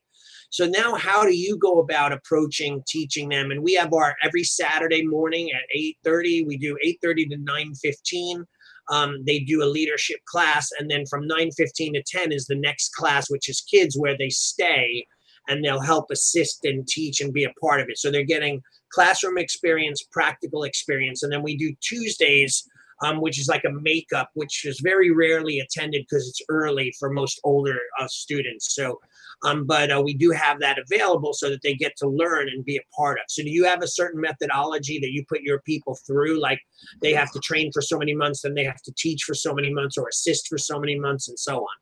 [0.50, 3.50] So now how do you go about approaching teaching them?
[3.50, 6.46] And we have our every Saturday morning at 8:30.
[6.46, 8.44] We do 8:30 to 9:15.
[8.90, 12.94] Um, they do a leadership class, and then from 9:15 to 10 is the next
[12.94, 15.06] class, which is kids where they stay
[15.48, 17.98] and they'll help assist and teach and be a part of it.
[17.98, 22.64] So they're getting classroom experience, practical experience, and then we do Tuesdays
[23.02, 27.10] um, which is like a makeup, which is very rarely attended because it's early for
[27.10, 28.74] most older uh, students.
[28.74, 29.00] So,
[29.44, 32.64] um, but uh, we do have that available so that they get to learn and
[32.64, 33.24] be a part of.
[33.28, 36.40] So, do you have a certain methodology that you put your people through?
[36.40, 36.60] Like
[37.00, 39.52] they have to train for so many months, then they have to teach for so
[39.54, 41.76] many months, or assist for so many months, and so on.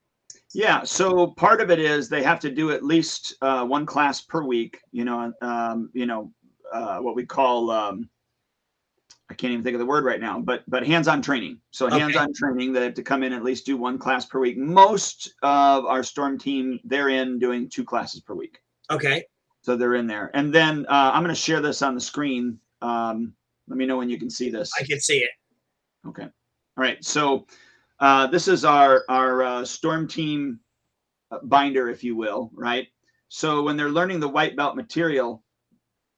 [0.52, 4.20] Yeah, so part of it is they have to do at least uh, one class
[4.20, 4.80] per week.
[4.90, 6.32] You know, um, you know
[6.72, 8.08] uh, what we call um,
[9.30, 11.60] I can't even think of the word right now, but but hands-on training.
[11.70, 14.58] So hands-on training, they have to come in at least do one class per week.
[14.58, 18.58] Most of our storm team, they're in doing two classes per week.
[18.90, 19.24] Okay.
[19.62, 22.58] So they're in there, and then uh, I'm going to share this on the screen.
[22.82, 23.34] Um,
[23.68, 24.72] let me know when you can see this.
[24.78, 25.30] I can see it.
[26.08, 26.24] Okay.
[26.24, 26.30] All
[26.76, 27.02] right.
[27.04, 27.46] So
[28.00, 30.58] uh, this is our our uh, storm team
[31.30, 32.88] uh, binder, if you will, right?
[33.28, 35.44] So when they're learning the white belt material,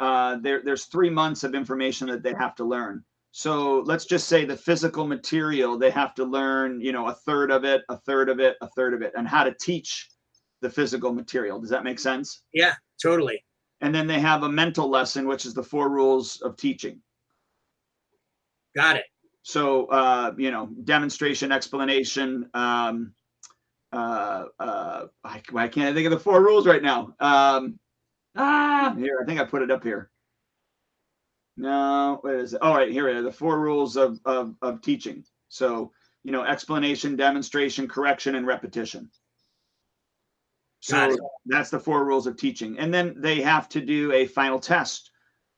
[0.02, 3.04] uh, there, there's three months of information that they have to learn.
[3.30, 7.52] So let's just say the physical material, they have to learn, you know, a third
[7.52, 10.10] of it, a third of it, a third of it, and how to teach
[10.60, 11.60] the physical material.
[11.60, 12.42] Does that make sense?
[12.52, 13.44] Yeah, totally.
[13.80, 17.00] And then they have a mental lesson, which is the four rules of teaching.
[18.74, 19.04] Got it.
[19.42, 22.50] So, uh, you know, demonstration, explanation.
[22.54, 23.14] Um,
[23.92, 27.14] uh, uh, I, I can't think of the four rules right now.
[27.20, 27.78] Um,
[28.36, 30.10] Ah, here, I think I put it up here.
[31.56, 32.62] No, where is it?
[32.62, 33.24] All right, here it is.
[33.24, 35.24] The four rules of, of, of teaching.
[35.48, 35.92] So,
[36.24, 39.10] you know, explanation, demonstration, correction, and repetition.
[40.80, 41.16] So
[41.46, 42.78] that's the four rules of teaching.
[42.78, 45.12] And then they have to do a final test.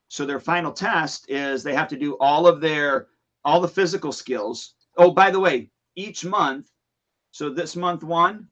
[0.09, 3.07] So their final test is they have to do all of their
[3.45, 4.75] all the physical skills.
[4.99, 6.71] Oh, by the way, each month,
[7.31, 8.49] so this month one,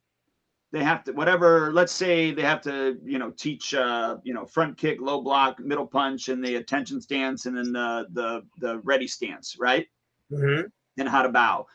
[0.72, 4.44] they have to whatever let's say they have to you know teach uh you know
[4.44, 8.78] front kick low block middle punch and the attention stance and then the the the
[8.78, 9.86] ready stance right
[10.32, 10.66] mm-hmm.
[10.98, 11.66] and how to bow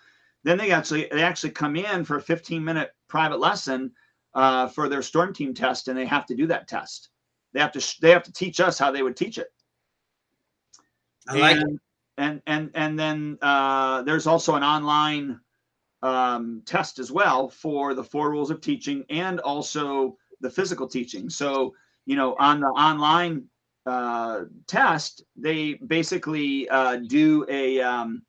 [0.43, 3.91] then they actually they actually come in for a 15 minute private lesson
[4.33, 7.10] uh, for their storm team test and they have to do that test
[7.53, 9.47] they have to they have to teach us how they would teach it
[11.27, 11.79] I like and, it.
[12.17, 15.39] and and and then uh, there's also an online
[16.03, 21.29] um, test as well for the four rules of teaching and also the physical teaching.
[21.29, 21.73] So,
[22.05, 23.45] you know, on the online
[23.86, 28.21] uh, test, they basically uh, do a um,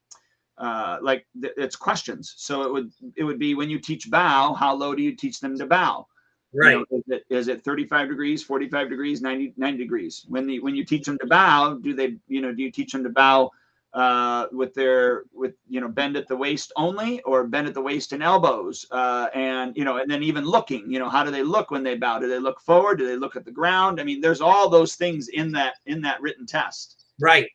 [0.56, 2.34] uh, like th- it's questions.
[2.36, 5.40] So it would it would be when you teach bow, how low do you teach
[5.40, 6.06] them to bow?
[6.54, 6.72] Right.
[6.72, 10.24] You know, is, it, is it 35 degrees, 45 degrees, 90, 90 degrees?
[10.28, 12.92] When the when you teach them to bow, do they, you know, do you teach
[12.92, 13.50] them to bow
[13.94, 17.80] uh, with their with you know bend at the waist only or bend at the
[17.80, 21.30] waist and elbows uh, and you know and then even looking you know how do
[21.30, 22.18] they look when they bow?
[22.18, 22.98] Do they look forward?
[22.98, 24.00] Do they look at the ground?
[24.00, 27.04] I mean there's all those things in that in that written test.
[27.20, 27.48] Right.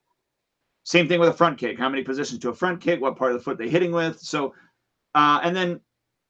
[0.86, 1.78] Same thing with a front kick.
[1.80, 3.00] How many positions to a front kick?
[3.00, 4.20] What part of the foot they hitting with?
[4.20, 4.54] So
[5.16, 5.80] uh, and then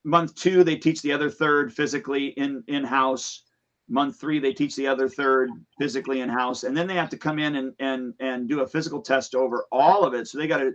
[0.03, 3.43] month two they teach the other third physically in in house
[3.89, 7.17] month three they teach the other third physically in house and then they have to
[7.17, 10.27] come in and and and do a physical test over all of it.
[10.27, 10.73] So they got to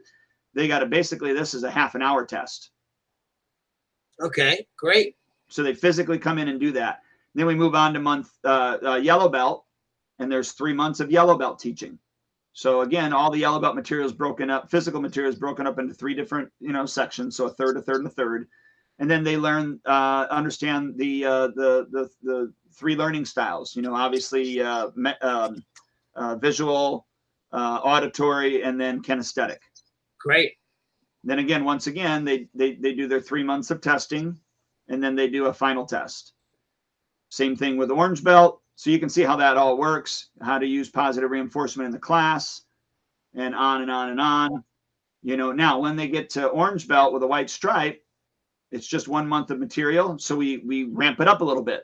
[0.55, 2.71] they got to basically this is a half an hour test.
[4.21, 5.16] Okay great.
[5.49, 7.01] So they physically come in and do that.
[7.35, 9.64] Then we move on to month uh, uh, yellow belt
[10.18, 11.99] and there's three months of yellow belt teaching.
[12.53, 16.14] So again all the yellow belt materials broken up physical materials broken up into three
[16.14, 18.49] different you know sections so a third a third and a third.
[19.01, 23.75] And then they learn uh, understand the, uh, the the the three learning styles.
[23.75, 25.64] You know, obviously uh, me, um,
[26.14, 27.07] uh, visual,
[27.53, 29.59] uh, auditory, and then kinesthetic.
[30.21, 30.53] Great.
[31.25, 34.38] Then again, once again, they, they they do their three months of testing,
[34.88, 36.33] and then they do a final test.
[37.31, 38.62] Same thing with orange belt.
[38.77, 41.99] So you can see how that all works, how to use positive reinforcement in the
[41.99, 42.62] class,
[43.35, 44.64] and on and on and on.
[45.23, 48.01] You know, now when they get to orange belt with a white stripe,
[48.71, 50.19] it's just one month of material.
[50.19, 51.83] So we we ramp it up a little bit.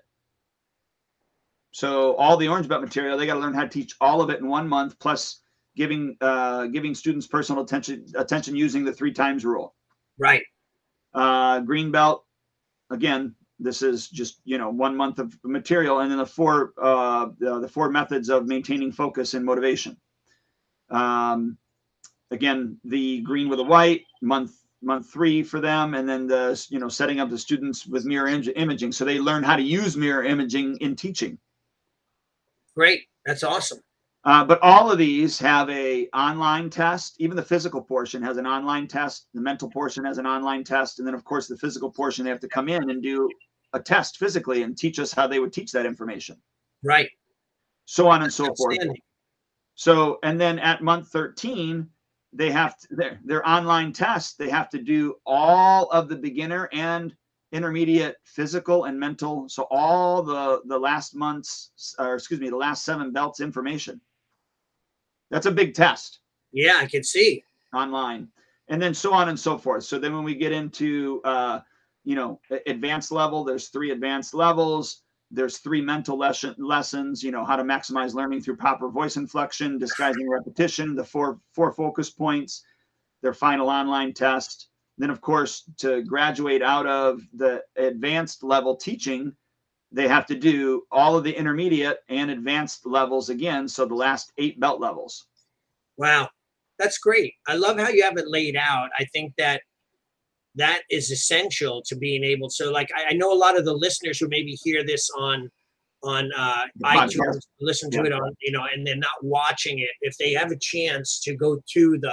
[1.75, 4.31] So all the orange belt material, they got to learn how to teach all of
[4.31, 5.41] it in one month, plus
[5.75, 9.75] giving uh, giving students personal attention attention using the three times rule.
[10.17, 10.45] Right.
[11.13, 12.25] Uh, green belt,
[12.91, 17.31] again, this is just you know one month of material, and then the four uh,
[17.41, 19.97] the, the four methods of maintaining focus and motivation.
[20.91, 21.59] Um,
[22.31, 26.79] again, the green with a white month month three for them, and then the you
[26.79, 30.23] know setting up the students with mirror imaging, so they learn how to use mirror
[30.23, 31.37] imaging in teaching
[32.77, 33.03] Great.
[33.25, 33.79] That's awesome.
[34.25, 37.17] Uh, but all of these have a online test.
[37.19, 39.29] Even the physical portion has an online test.
[39.35, 42.31] The mental portion has an online test, and then of course the physical portion they
[42.31, 43.29] have to come in and do
[43.75, 46.37] a test physically and teach us how they would teach that information.
[46.83, 47.11] Right.
[47.85, 48.79] So on and so forth.
[49.75, 51.87] So and then at month 13,
[52.33, 54.39] they have to, their their online test.
[54.39, 57.15] They have to do all of the beginner and
[57.55, 59.49] intermediate physical and mental.
[59.49, 64.01] So all the the last months, or excuse me, the last seven belts information.
[65.31, 66.19] That's a big test.
[66.53, 68.29] Yeah, I can see online,
[68.69, 69.85] and then so on and so forth.
[69.85, 71.61] So then when we get into uh,
[72.05, 75.03] you know advanced level, there's three advanced levels.
[75.31, 77.23] There's three mental lesson, lessons.
[77.23, 80.97] You know how to maximize learning through proper voice inflection, disguising repetition.
[80.97, 82.65] The four four focus points.
[83.23, 84.69] Their final online test.
[84.97, 89.33] Then, of course, to graduate out of the advanced level teaching,
[89.91, 93.69] they have to do all of the intermediate and advanced levels again.
[93.69, 95.27] So the last eight belt levels.
[95.97, 96.29] Wow.
[96.79, 97.35] That's great.
[97.47, 98.91] I love how you have it laid out.
[98.99, 99.63] I think that
[100.57, 103.73] that is essential to being able so like I, I know a lot of the
[103.73, 105.51] listeners who maybe hear this on
[106.05, 108.07] on uh iTunes, listen to yeah.
[108.07, 109.91] it on, you know, and they're not watching it.
[110.01, 112.13] If they have a chance to go to the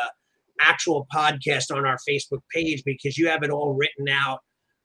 [0.62, 4.40] actual podcast on our Facebook page because you have it all written out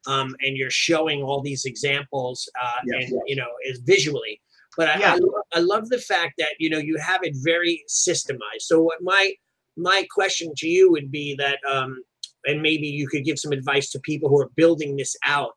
[0.06, 3.22] um, and you're showing all these examples uh, yes, and yes.
[3.26, 4.40] you know is visually.
[4.76, 5.12] But I, yeah.
[5.12, 8.60] I, love, I, love the fact that you know you have it very systemized.
[8.62, 9.32] So what my
[9.76, 12.02] my question to you would be that um,
[12.46, 15.52] and maybe you could give some advice to people who are building this out.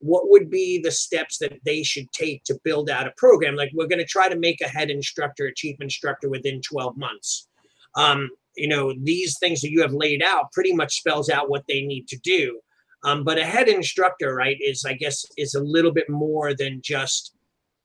[0.00, 3.56] What would be the steps that they should take to build out a program?
[3.56, 6.96] Like we're going to try to make a head instructor a chief instructor within 12
[6.98, 7.48] months.
[7.96, 11.64] Um, you know these things that you have laid out pretty much spells out what
[11.68, 12.60] they need to do
[13.04, 16.80] um, but a head instructor, right, is I guess is a little bit more than
[16.82, 17.34] just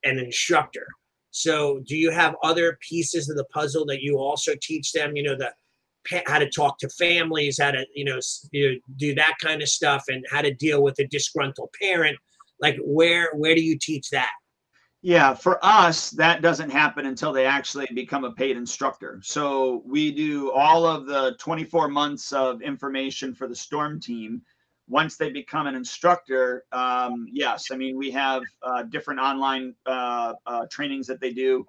[0.03, 0.87] an instructor.
[1.31, 5.15] So, do you have other pieces of the puzzle that you also teach them?
[5.15, 5.51] You know, the
[6.25, 8.19] how to talk to families, how to you know,
[8.51, 12.17] you know do that kind of stuff, and how to deal with a disgruntled parent.
[12.61, 14.31] Like, where where do you teach that?
[15.01, 19.21] Yeah, for us, that doesn't happen until they actually become a paid instructor.
[19.23, 24.41] So we do all of the 24 months of information for the storm team
[24.89, 30.33] once they become an instructor, um, yes, I mean we have uh, different online uh,
[30.47, 31.63] uh, trainings that they do,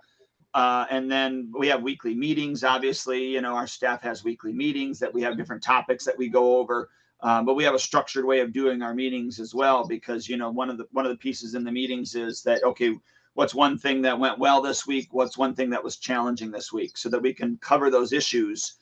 [0.55, 2.65] uh, and then we have weekly meetings.
[2.65, 6.29] Obviously, you know our staff has weekly meetings that we have different topics that we
[6.29, 6.91] go over.
[7.23, 10.37] Um, but we have a structured way of doing our meetings as well because you
[10.39, 12.95] know one of the one of the pieces in the meetings is that okay
[13.35, 16.73] what's one thing that went well this week what's one thing that was challenging this
[16.73, 18.75] week so that we can cover those issues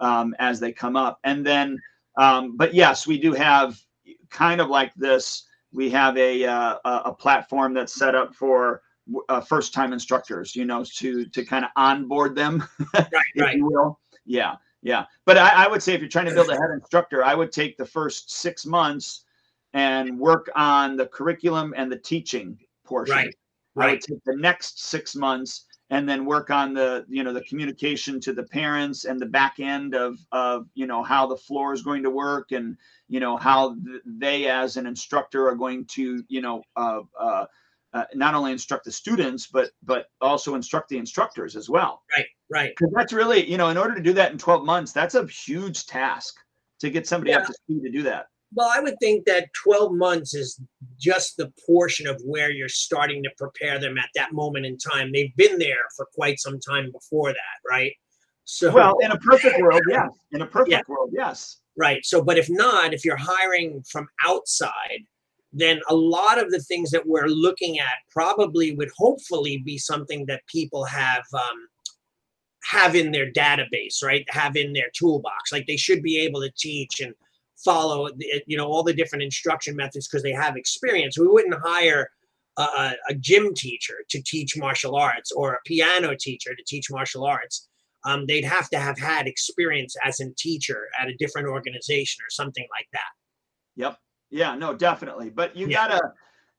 [0.00, 1.80] um, as they come up and then
[2.16, 3.80] um, but yes, we do have
[4.30, 5.44] kind of like this.
[5.72, 8.82] We have a uh, a platform that's set up for
[9.28, 12.64] uh, first time instructors, you know, to to kind of onboard them,
[12.94, 13.56] right, right.
[13.56, 14.00] you will.
[14.24, 15.04] Yeah, yeah.
[15.26, 17.52] But I, I would say if you're trying to build a head instructor, I would
[17.52, 19.24] take the first six months
[19.74, 23.16] and work on the curriculum and the teaching portion.
[23.16, 23.34] Right.
[23.76, 24.00] Right.
[24.00, 28.32] Take the next six months and then work on the you know the communication to
[28.32, 32.02] the parents and the back end of of you know how the floor is going
[32.02, 32.76] to work and
[33.08, 37.46] you know how th- they as an instructor are going to you know uh, uh,
[37.92, 42.26] uh, not only instruct the students but but also instruct the instructors as well right
[42.50, 45.14] right because that's really you know in order to do that in 12 months that's
[45.14, 46.36] a huge task
[46.80, 47.38] to get somebody yeah.
[47.38, 50.60] up to speed to do that well, I would think that 12 months is
[50.98, 55.10] just the portion of where you're starting to prepare them at that moment in time.
[55.12, 57.92] They've been there for quite some time before that, right?
[58.44, 60.08] So, well, in a perfect world, yes.
[60.32, 60.80] In a perfect yeah.
[60.88, 61.60] world, yes.
[61.76, 62.04] Right.
[62.04, 65.02] So, but if not, if you're hiring from outside,
[65.52, 70.24] then a lot of the things that we're looking at probably would hopefully be something
[70.26, 71.68] that people have um,
[72.62, 74.24] have in their database, right?
[74.28, 75.52] Have in their toolbox.
[75.52, 77.14] Like they should be able to teach and
[77.64, 78.08] follow
[78.46, 81.18] you know all the different instruction methods because they have experience.
[81.18, 82.10] We wouldn't hire
[82.58, 87.24] a, a, gym teacher to teach martial arts or a piano teacher to teach martial
[87.24, 87.68] arts.
[88.04, 92.30] Um, they'd have to have had experience as a teacher at a different organization or
[92.30, 93.10] something like that.
[93.76, 93.98] Yep.
[94.30, 95.30] Yeah no definitely.
[95.30, 95.88] But you yeah.
[95.88, 96.00] gotta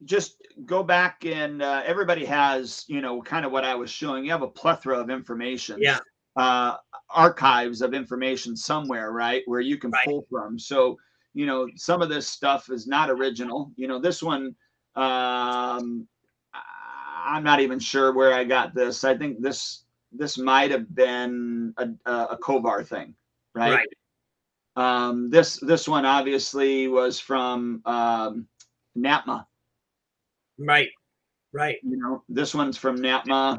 [0.03, 0.35] just
[0.65, 4.23] go back and uh, everybody has you know kind of what i was showing.
[4.23, 5.77] You have a plethora of information.
[5.79, 5.99] Yeah
[6.37, 6.77] uh,
[7.09, 10.05] archives of information somewhere, right, where you can right.
[10.05, 10.57] pull from.
[10.59, 10.97] So,
[11.33, 13.71] you know, some of this stuff is not original.
[13.75, 14.55] You know, this one,
[14.95, 16.07] um,
[17.25, 19.03] I'm not even sure where I got this.
[19.03, 23.13] I think this this might have been a, a Kovar thing,
[23.53, 23.73] right?
[23.73, 23.87] Right.
[24.77, 28.47] Um, this this one obviously was from um,
[28.97, 29.45] NAPMA.
[30.59, 30.89] Right.
[31.51, 31.77] Right.
[31.83, 33.57] You know, this one's from NAPMA.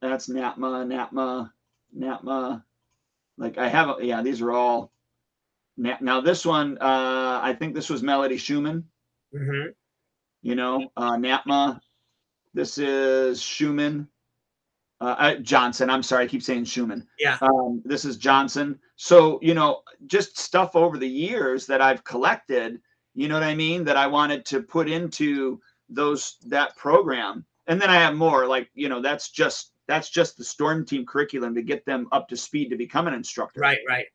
[0.00, 1.50] that's NAPMA, NAPMA,
[1.96, 2.62] NAPMA.
[3.36, 4.92] Like I have, yeah, these are all.
[5.76, 8.84] Now this one, uh, I think this was Melody Schumann.
[9.34, 9.70] Mm-hmm.
[10.42, 11.80] You know, uh, NAPMA.
[12.52, 14.08] This is Schumann.
[15.00, 15.90] Uh, uh, Johnson.
[15.90, 17.06] I'm sorry, I keep saying Schumann.
[17.18, 17.36] Yeah.
[17.42, 18.78] Um, this is Johnson.
[18.96, 22.80] So you know, just stuff over the years that I've collected.
[23.14, 23.84] You know what I mean?
[23.84, 28.46] That I wanted to put into those that program, and then I have more.
[28.46, 32.28] Like you know, that's just that's just the storm team curriculum to get them up
[32.28, 33.60] to speed to become an instructor.
[33.60, 33.80] Right.
[33.88, 34.06] Right.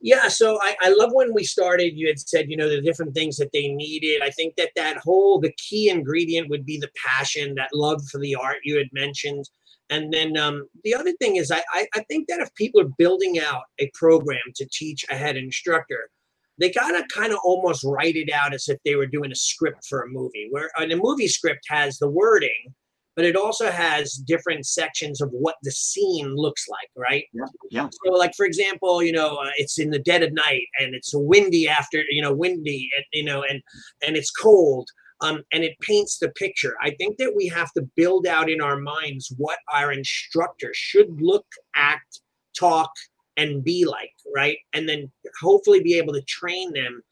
[0.00, 1.96] Yeah, so I, I love when we started.
[1.96, 4.20] You had said, you know, the different things that they needed.
[4.20, 8.20] I think that that whole the key ingredient would be the passion, that love for
[8.20, 9.48] the art you had mentioned,
[9.88, 12.90] and then um, the other thing is, I, I I think that if people are
[12.98, 16.10] building out a program to teach a head instructor,
[16.58, 19.86] they gotta kind of almost write it out as if they were doing a script
[19.88, 20.48] for a movie.
[20.50, 22.74] Where and a movie script has the wording,
[23.16, 27.24] but it also has different sections of what the scene looks like, right?
[27.32, 27.44] Yeah.
[27.70, 27.88] Yeah.
[28.04, 31.12] So, like for example, you know, uh, it's in the dead of night and it's
[31.14, 33.62] windy after, you know, windy, and you know, and
[34.06, 34.88] and it's cold,
[35.20, 36.74] um, and it paints the picture.
[36.82, 41.20] I think that we have to build out in our minds what our instructor should
[41.20, 42.20] look, act,
[42.58, 42.90] talk,
[43.36, 44.58] and be like, right?
[44.72, 45.10] And then
[45.40, 47.02] hopefully be able to train them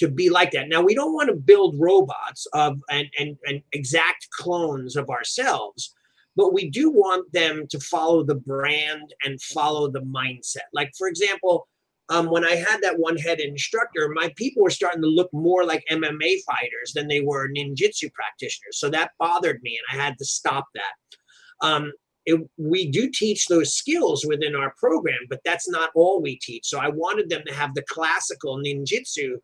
[0.00, 0.68] to be like that.
[0.68, 5.94] Now we don't want to build robots of and, and, and exact clones of ourselves,
[6.36, 10.68] but we do want them to follow the brand and follow the mindset.
[10.72, 11.68] Like for example,
[12.08, 15.64] um, when I had that one head instructor, my people were starting to look more
[15.64, 18.78] like MMA fighters than they were ninjutsu practitioners.
[18.78, 21.66] So that bothered me, and I had to stop that.
[21.66, 21.92] Um,
[22.26, 26.66] it, we do teach those skills within our program, but that's not all we teach.
[26.66, 29.36] So I wanted them to have the classical ninjutsu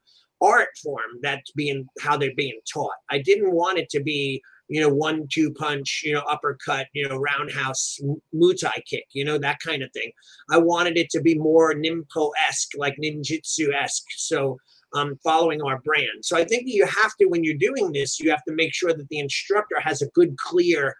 [0.42, 2.94] art form that's being how they're being taught.
[3.10, 7.08] I didn't want it to be you know one two punch you know uppercut you
[7.08, 8.00] know roundhouse
[8.34, 10.10] muay kick you know that kind of thing.
[10.50, 14.04] I wanted it to be more ninpo esque like ninjutsu esque.
[14.16, 14.58] So
[14.94, 16.22] um, following our brand.
[16.22, 18.92] So I think you have to when you're doing this, you have to make sure
[18.92, 20.96] that the instructor has a good clear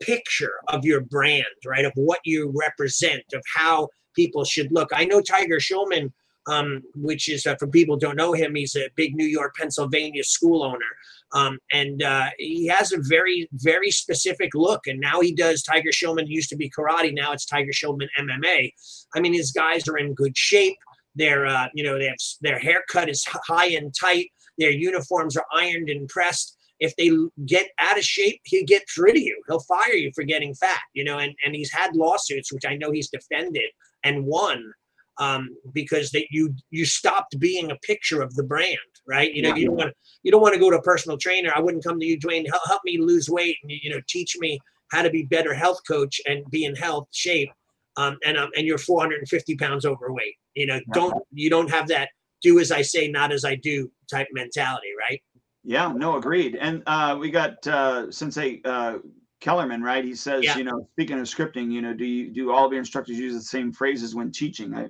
[0.00, 1.84] picture of your brand, right?
[1.84, 4.88] Of what you represent, of how people should look.
[4.92, 6.12] I know Tiger Schulman
[6.50, 10.24] um, which is uh, for people don't know him, he's a big New York, Pennsylvania
[10.24, 10.90] school owner.
[11.32, 14.88] Um, and uh, he has a very, very specific look.
[14.88, 17.14] And now he does Tiger Schulman used to be karate.
[17.14, 18.72] Now it's Tiger Schulman MMA.
[19.14, 20.76] I mean, his guys are in good shape.
[21.14, 24.30] Their, uh, you know, they have their haircut is high and tight.
[24.58, 26.56] Their uniforms are ironed and pressed.
[26.80, 27.10] If they
[27.46, 29.40] get out of shape, he'll get rid of you.
[29.48, 31.18] He'll fire you for getting fat, you know.
[31.18, 33.70] And and he's had lawsuits, which I know he's defended
[34.02, 34.72] and won
[35.20, 39.32] um, because that you you stopped being a picture of the brand, right?
[39.32, 39.56] You know, yeah.
[39.56, 41.52] you don't want you don't want to go to a personal trainer.
[41.54, 42.46] I wouldn't come to you, Duane.
[42.46, 44.58] Help, help me lose weight and you know teach me
[44.90, 47.50] how to be better health coach and be in health shape.
[47.96, 50.34] Um, and um, and you're 450 pounds overweight.
[50.54, 52.08] You know, don't you don't have that
[52.42, 55.20] do as I say, not as I do type mentality, right?
[55.62, 56.56] Yeah, no, agreed.
[56.56, 58.98] And uh, we got uh, Sensei uh,
[59.40, 60.04] Kellerman, right?
[60.04, 60.56] He says, yeah.
[60.56, 63.34] you know, speaking of scripting, you know, do you do all of your instructors use
[63.34, 64.74] the same phrases when teaching?
[64.74, 64.88] I,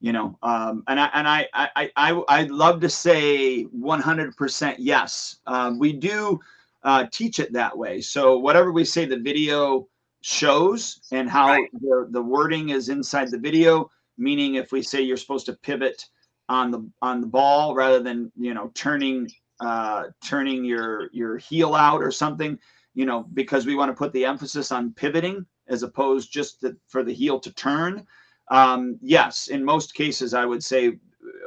[0.00, 5.36] you know, um, and I and I I I I'd love to say 100% yes.
[5.46, 6.40] Um, we do
[6.82, 8.00] uh, teach it that way.
[8.00, 9.88] So whatever we say, the video
[10.20, 11.68] shows, and how right.
[11.72, 13.90] the the wording is inside the video.
[14.18, 16.06] Meaning, if we say you're supposed to pivot
[16.48, 19.30] on the on the ball rather than you know turning
[19.60, 22.58] uh, turning your your heel out or something
[22.96, 26.74] you know, because we want to put the emphasis on pivoting as opposed just to,
[26.88, 28.06] for the heel to turn.
[28.48, 30.92] Um, yes, in most cases, I would say uh,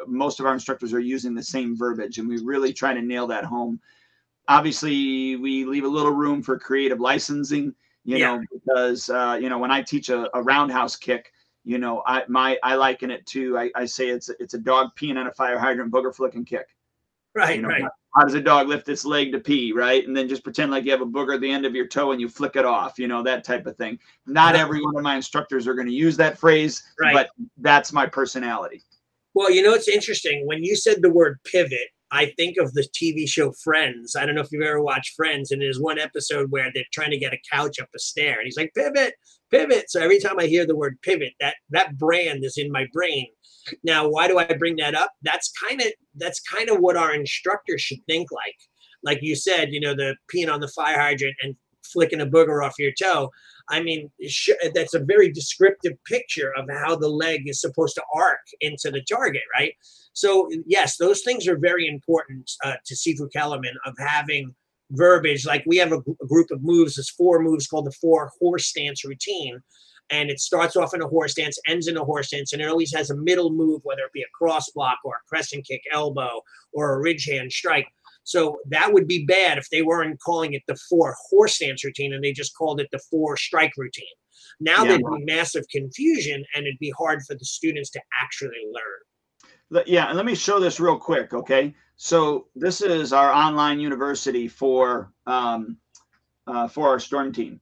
[0.07, 3.27] most of our instructors are using the same verbiage, and we really try to nail
[3.27, 3.79] that home.
[4.47, 7.73] Obviously, we leave a little room for creative licensing,
[8.03, 8.35] you yeah.
[8.35, 11.31] know, because uh, you know when I teach a, a, roundhouse kick,
[11.63, 14.89] you know, I my I liken it to I, I say it's it's a dog
[14.95, 16.67] peeing on a fire hydrant booger flicking kick.
[17.35, 17.83] Right, you know, right
[18.15, 20.07] how does a dog lift its leg to pee, right?
[20.07, 22.11] And then just pretend like you have a booger at the end of your toe
[22.11, 23.99] and you flick it off, you know, that type of thing.
[24.25, 27.13] Not every one of my instructors are going to use that phrase, right.
[27.13, 28.83] but that's my personality.
[29.35, 30.47] Well, you know, it's interesting.
[30.47, 34.15] When you said the word pivot, I think of the TV show Friends.
[34.15, 37.11] I don't know if you've ever watched Friends, and there's one episode where they're trying
[37.11, 39.13] to get a couch up a stair, and he's like, pivot,
[39.51, 39.89] pivot.
[39.89, 43.27] So every time I hear the word pivot, that that brand is in my brain.
[43.83, 45.11] Now, why do I bring that up?
[45.21, 48.55] That's kind of that's kind of what our instructors should think like.
[49.03, 52.63] Like you said, you know, the peeing on the fire hydrant and flicking a booger
[52.63, 53.31] off your toe.
[53.69, 54.11] I mean,
[54.73, 59.01] that's a very descriptive picture of how the leg is supposed to arc into the
[59.01, 59.73] target, right?
[60.13, 64.53] So, yes, those things are very important uh, to Sifu Kellerman of having
[64.91, 65.45] verbiage.
[65.45, 68.67] Like we have a, a group of moves, there's four moves called the four horse
[68.67, 69.61] stance routine.
[70.11, 72.67] And it starts off in a horse stance, ends in a horse stance, and it
[72.67, 75.83] always has a middle move, whether it be a cross block or a crescent kick
[75.91, 76.41] elbow
[76.73, 77.85] or a ridge hand strike.
[78.23, 82.13] So that would be bad if they weren't calling it the four horse stance routine
[82.13, 84.05] and they just called it the four strike routine.
[84.59, 84.89] Now yeah.
[84.89, 89.83] there'd be massive confusion and it'd be hard for the students to actually learn.
[89.85, 91.75] Yeah, and let me show this real quick, okay?
[92.01, 95.75] So this is our online university for um,
[96.47, 97.59] uh, for our storm team.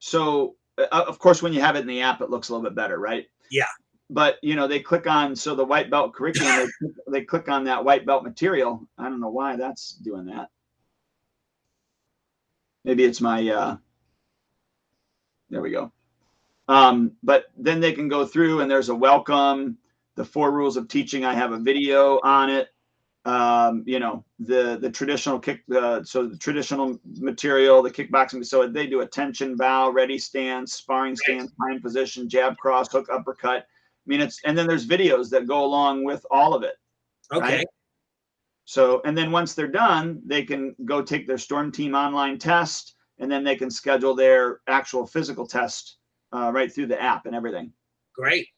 [0.00, 2.68] So uh, of course, when you have it in the app, it looks a little
[2.68, 3.28] bit better, right?
[3.52, 3.68] Yeah.
[4.10, 6.68] But you know, they click on so the white belt curriculum.
[6.80, 8.84] they, they click on that white belt material.
[8.98, 10.48] I don't know why that's doing that.
[12.84, 13.48] Maybe it's my.
[13.48, 13.76] Uh,
[15.50, 15.92] there we go.
[16.66, 19.78] Um, but then they can go through and there's a welcome,
[20.16, 21.24] the four rules of teaching.
[21.24, 22.71] I have a video on it.
[23.24, 28.44] Um, you know, the the traditional kick, uh, so the traditional material, the kickboxing.
[28.44, 33.60] So they do attention, bow, ready stance, sparring stance, hind position, jab, cross, hook, uppercut.
[33.60, 36.74] I mean, it's and then there's videos that go along with all of it.
[37.32, 37.58] Okay.
[37.58, 37.66] Right?
[38.64, 42.94] So, and then once they're done, they can go take their Storm Team online test,
[43.18, 45.98] and then they can schedule their actual physical test
[46.32, 47.72] uh, right through the app and everything.
[48.16, 48.48] Great.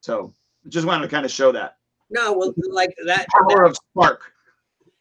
[0.00, 0.34] So
[0.68, 1.76] just wanted to kind of show that.
[2.10, 4.22] No, well, like that power that, of Spark.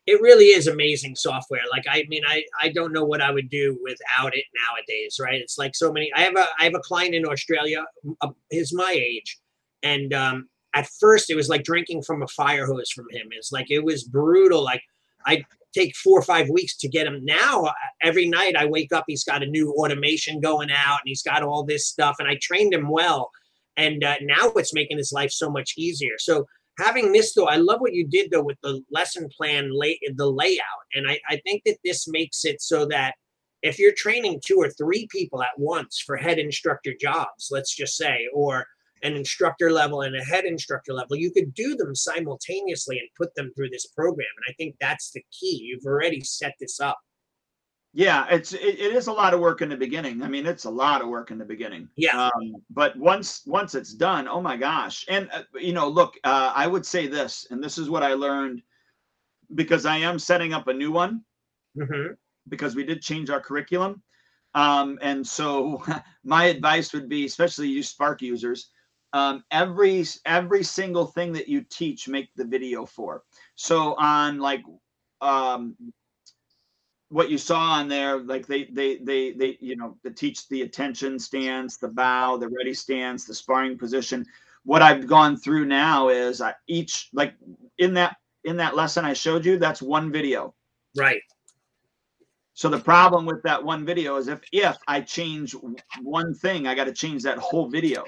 [0.05, 1.61] It really is amazing software.
[1.71, 5.17] Like, I mean, I I don't know what I would do without it nowadays.
[5.19, 5.41] Right?
[5.41, 6.11] It's like so many.
[6.15, 7.85] I have a I have a client in Australia.
[8.21, 9.39] Uh, he's my age,
[9.83, 13.27] and um, at first it was like drinking from a fire hose from him.
[13.31, 14.63] It's like it was brutal.
[14.63, 14.81] Like
[15.25, 15.43] I
[15.73, 17.23] take four or five weeks to get him.
[17.23, 21.07] Now, uh, every night I wake up, he's got a new automation going out and
[21.07, 22.15] he's got all this stuff.
[22.19, 23.29] And I trained him well.
[23.77, 26.13] And uh, now it's making his life so much easier.
[26.17, 26.45] So,
[26.79, 30.29] having this though, I love what you did though with the lesson plan, lay, the
[30.29, 30.85] layout.
[30.93, 33.13] And I, I think that this makes it so that
[33.61, 37.97] if you're training two or three people at once for head instructor jobs, let's just
[37.97, 38.65] say, or
[39.03, 43.33] an instructor level and a head instructor level, you could do them simultaneously and put
[43.35, 44.27] them through this program.
[44.37, 45.61] And I think that's the key.
[45.63, 46.97] You've already set this up.
[47.93, 50.21] Yeah, it's it, it is a lot of work in the beginning.
[50.21, 51.89] I mean, it's a lot of work in the beginning.
[51.95, 52.29] Yeah.
[52.35, 55.05] Um, but once once it's done, oh my gosh!
[55.09, 58.13] And uh, you know, look, uh, I would say this, and this is what I
[58.13, 58.61] learned
[59.55, 61.23] because I am setting up a new one
[61.75, 62.13] mm-hmm.
[62.47, 64.03] because we did change our curriculum.
[64.53, 65.83] Um, and so
[66.23, 68.69] my advice would be, especially you Spark users,
[69.13, 73.23] um, every every single thing that you teach make the video for
[73.55, 74.61] so on like
[75.21, 75.75] um,
[77.09, 80.61] what you saw on there like they they they they you know they teach the
[80.61, 84.25] attention stance the bow the ready stance the sparring position.
[84.63, 87.33] What i've gone through now is I, each like
[87.77, 90.53] in that in that lesson i showed you that's one video.
[90.95, 91.21] Right.
[92.53, 95.55] So the problem with that one video is if if i change
[96.03, 98.03] one thing i got to change that whole video.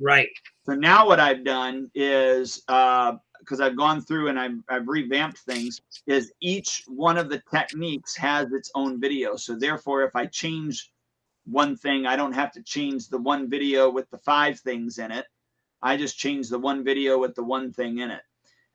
[0.00, 0.28] Right.
[0.64, 3.16] So now what I've done is uh,
[3.50, 8.16] because I've gone through and I've, I've revamped things, is each one of the techniques
[8.16, 9.34] has its own video.
[9.34, 10.92] So therefore, if I change
[11.46, 15.10] one thing, I don't have to change the one video with the five things in
[15.10, 15.26] it.
[15.82, 18.22] I just change the one video with the one thing in it.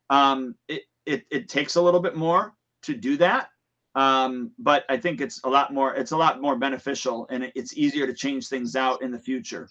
[0.10, 2.54] Um, it, it, it takes a little bit more
[2.84, 3.48] to do that.
[3.94, 7.78] Um, but I think it's a lot more, it's a lot more beneficial and it's
[7.78, 9.70] easier to change things out in the future.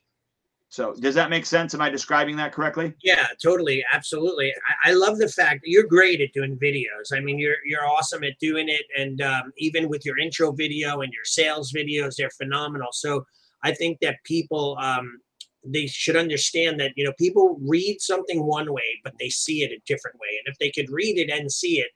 [0.74, 1.72] So does that make sense?
[1.72, 2.92] Am I describing that correctly?
[3.00, 4.52] Yeah, totally, absolutely.
[4.84, 7.12] I, I love the fact that you're great at doing videos.
[7.12, 11.02] I mean, you're you're awesome at doing it, and um, even with your intro video
[11.02, 12.88] and your sales videos, they're phenomenal.
[12.90, 13.24] So
[13.62, 15.20] I think that people um,
[15.64, 19.70] they should understand that you know people read something one way, but they see it
[19.70, 21.92] a different way, and if they could read it and see it,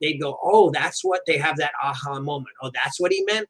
[0.00, 2.54] they'd go, "Oh, that's what they have that aha moment.
[2.62, 3.46] Oh, that's what he meant."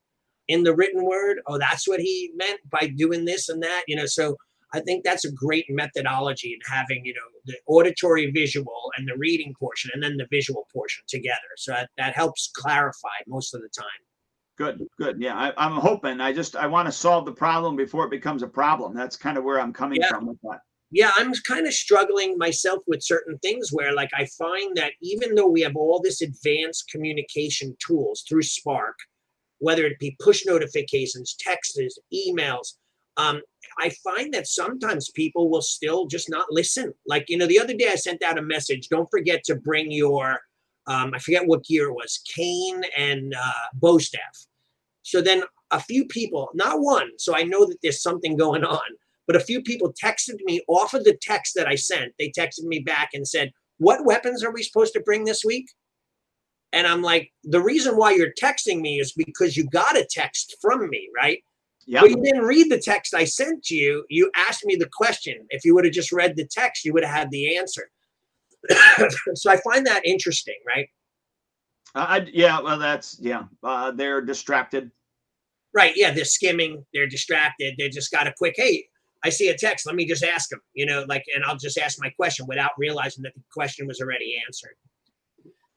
[0.49, 3.95] in the written word oh that's what he meant by doing this and that you
[3.95, 4.37] know so
[4.75, 9.16] I think that's a great methodology in having, you know, the auditory visual and the
[9.16, 11.39] reading portion and then the visual portion together.
[11.57, 13.87] So that, that helps clarify most of the time.
[14.59, 15.20] Good, good.
[15.20, 16.20] Yeah, I, am hoping.
[16.20, 18.95] I just I want to solve the problem before it becomes a problem.
[18.95, 20.09] That's kind of where I'm coming yeah.
[20.09, 20.61] from with that.
[20.91, 25.35] Yeah, I'm kind of struggling myself with certain things where, like, I find that even
[25.35, 28.97] though we have all this advanced communication tools through Spark,
[29.59, 32.75] whether it be push notifications, texts, emails,
[33.17, 33.41] um,
[33.79, 36.93] I find that sometimes people will still just not listen.
[37.07, 39.91] Like, you know, the other day I sent out a message don't forget to bring
[39.91, 40.41] your,
[40.87, 44.47] um, I forget what gear it was, cane and uh, bow staff.
[45.03, 48.81] So then a few people, not one, so I know that there's something going on,
[49.27, 52.13] but a few people texted me off of the text that I sent.
[52.19, 55.67] They texted me back and said, What weapons are we supposed to bring this week?
[56.73, 60.57] And I'm like, the reason why you're texting me is because you got a text
[60.61, 61.43] from me, right?
[61.87, 62.01] Yeah.
[62.01, 64.05] But you didn't read the text I sent you.
[64.09, 65.47] You asked me the question.
[65.51, 67.91] If you would have just read the text, you would have had the answer.
[69.35, 70.89] so I find that interesting, right?
[71.95, 73.45] I, yeah, well, that's yeah.
[73.62, 74.91] Uh, they're distracted.
[75.74, 75.93] Right.
[75.97, 76.85] Yeah, they're skimming.
[76.95, 77.74] They're distracted.
[77.78, 78.55] They just got a quick.
[78.57, 78.87] Hey,
[79.24, 79.87] I see a text.
[79.87, 80.61] Let me just ask them.
[80.74, 84.01] You know, like, and I'll just ask my question without realizing that the question was
[84.01, 84.76] already answered.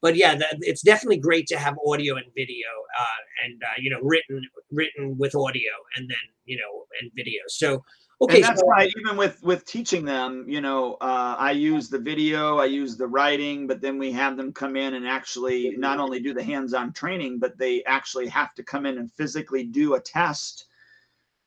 [0.05, 2.67] But yeah, that, it's definitely great to have audio and video,
[2.99, 4.39] uh, and uh, you know, written
[4.71, 7.41] written with audio, and then you know, and video.
[7.47, 7.83] So
[8.21, 11.89] Okay, and that's so, why even with with teaching them, you know, uh, I use
[11.89, 15.73] the video, I use the writing, but then we have them come in and actually
[15.77, 19.63] not only do the hands-on training, but they actually have to come in and physically
[19.65, 20.67] do a test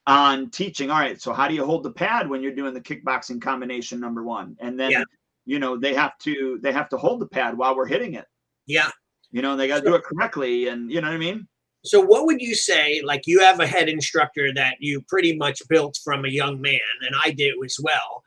[0.09, 0.91] on teaching.
[0.91, 4.01] All right, so how do you hold the pad when you're doing the kickboxing combination
[4.01, 4.57] number one?
[4.61, 5.05] And then, yeah.
[5.47, 8.27] you know, they have to they have to hold the pad while we're hitting it.
[8.69, 8.91] Yeah.
[9.33, 11.49] You know, they got to do it correctly, and you know what I mean.
[11.85, 13.03] So, what would you say?
[13.05, 16.81] Like, you have a head instructor that you pretty much built from a young man,
[17.03, 18.23] and I did as well.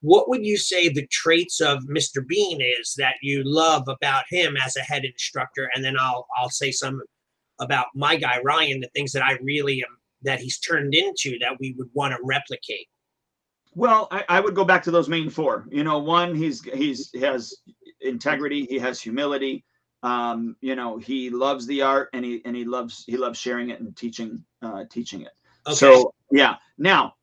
[0.00, 2.26] What would you say the traits of Mr.
[2.26, 5.70] Bean is that you love about him as a head instructor?
[5.74, 7.00] And then I'll I'll say some
[7.60, 11.56] about my guy Ryan, the things that I really am that he's turned into that
[11.60, 12.88] we would want to replicate.
[13.74, 15.66] Well, I, I would go back to those main four.
[15.70, 17.54] You know, one, he's he's he has
[18.00, 19.64] integrity, he has humility,
[20.04, 23.70] um, you know he loves the art and he and he loves he loves sharing
[23.70, 25.32] it and teaching uh, teaching it.
[25.66, 25.74] Okay.
[25.74, 26.56] so yeah.
[26.78, 27.14] Now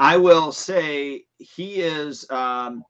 [0.00, 2.84] i will say he is um,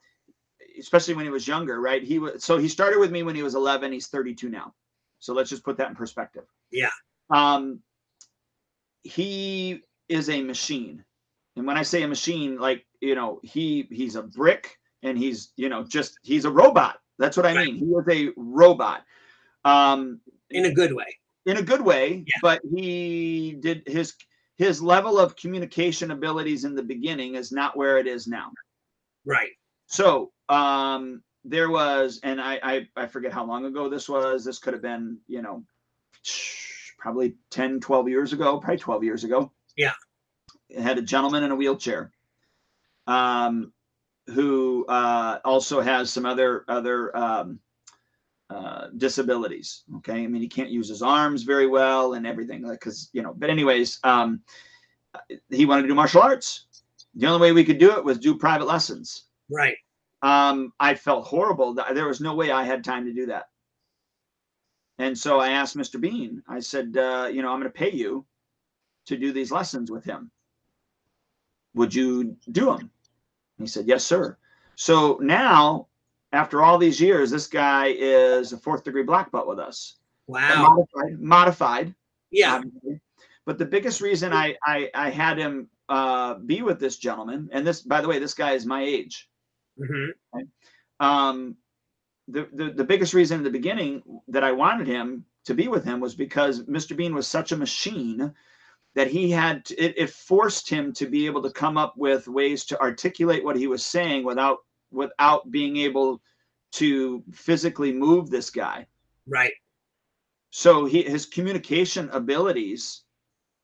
[0.78, 2.02] especially when he was younger right?
[2.02, 4.74] He was so he started with me when he was 11 he's 32 now.
[5.18, 6.44] So let's just put that in perspective.
[6.70, 6.90] Yeah.
[7.30, 7.80] Um
[9.02, 11.04] he is a machine.
[11.56, 15.52] And when i say a machine like you know he he's a brick and he's
[15.56, 17.00] you know just he's a robot.
[17.18, 17.76] That's what I mean.
[17.76, 19.02] He is a robot.
[19.68, 21.18] Um, in a good way.
[21.46, 22.40] In a good way, yeah.
[22.42, 24.14] but he did his
[24.56, 28.50] his level of communication abilities in the beginning is not where it is now.
[29.24, 29.52] Right.
[29.86, 34.44] So um, there was, and I, I I forget how long ago this was.
[34.44, 35.64] This could have been, you know,
[36.98, 39.52] probably 10, 12 years ago, probably 12 years ago.
[39.76, 39.94] Yeah.
[40.68, 42.12] It had a gentleman in a wheelchair.
[43.06, 43.72] Um,
[44.26, 47.60] who uh, also has some other other um,
[48.50, 49.84] uh, disabilities.
[49.96, 53.22] Okay, I mean he can't use his arms very well and everything like because you
[53.22, 53.34] know.
[53.34, 54.40] But anyways, um,
[55.50, 56.66] he wanted to do martial arts.
[57.14, 59.24] The only way we could do it was do private lessons.
[59.50, 59.76] Right.
[60.22, 61.74] Um, I felt horrible.
[61.74, 63.48] There was no way I had time to do that.
[64.98, 66.00] And so I asked Mr.
[66.00, 66.42] Bean.
[66.48, 68.26] I said, uh, you know, I'm going to pay you
[69.06, 70.30] to do these lessons with him.
[71.74, 72.90] Would you do them?
[73.58, 74.36] He said, Yes, sir.
[74.74, 75.87] So now,
[76.32, 79.96] after all these years, this guy is a fourth degree black belt with us.
[80.26, 80.74] Wow.
[80.76, 81.20] Modified.
[81.20, 81.94] modified
[82.30, 82.56] yeah.
[82.56, 83.00] Obviously.
[83.46, 87.66] But the biggest reason I, I, I had him uh, be with this gentleman, and
[87.66, 89.28] this, by the way, this guy is my age.
[89.80, 90.40] Mm-hmm.
[91.00, 91.56] Um,
[92.26, 95.84] the, the, the biggest reason in the beginning that I wanted him to be with
[95.84, 96.94] him was because Mr.
[96.94, 98.34] Bean was such a machine
[98.94, 102.28] that he had to, it, it forced him to be able to come up with
[102.28, 104.58] ways to articulate what he was saying without
[104.90, 106.20] without being able
[106.72, 108.86] to physically move this guy.
[109.26, 109.52] Right.
[110.50, 113.02] So he his communication abilities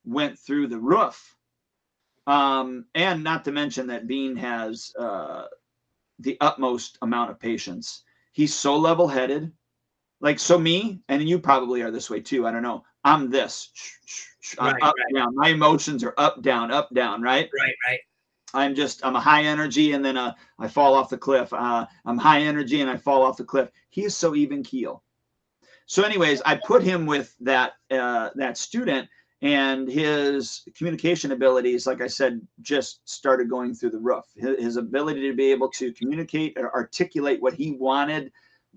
[0.05, 1.37] went through the roof.
[2.27, 5.45] Um and not to mention that bean has uh
[6.18, 8.05] the utmost amount of patience.
[8.33, 9.53] He's so level-headed.
[10.20, 12.85] Like so me and you probably are this way too i don't know.
[13.05, 13.70] I'm this.
[14.61, 15.14] Right, up right.
[15.14, 15.35] down.
[15.35, 17.49] My emotions are up down up down right?
[17.59, 18.01] Right right
[18.55, 21.86] i'm just i'm a high energy and then uh, i fall off the cliff uh,
[22.05, 25.02] i'm high energy and i fall off the cliff he is so even keel
[25.86, 29.09] so anyways i put him with that uh, that student
[29.42, 34.76] and his communication abilities like i said just started going through the roof his, his
[34.76, 38.32] ability to be able to communicate or articulate what he wanted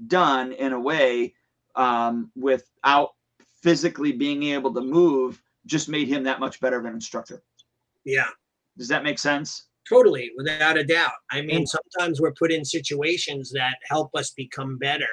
[0.07, 1.34] done in a way
[1.75, 3.11] um, without
[3.61, 7.43] physically being able to move just made him that much better of an instructor.
[8.03, 8.28] Yeah.
[8.78, 9.66] Does that make sense?
[9.89, 11.13] Totally, without a doubt.
[11.31, 15.07] I mean, sometimes we're put in situations that help us become better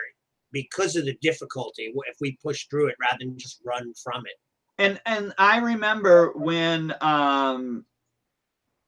[0.52, 4.36] because of the difficulty if we push through it rather than just run from it.
[4.78, 7.84] And and I remember when um,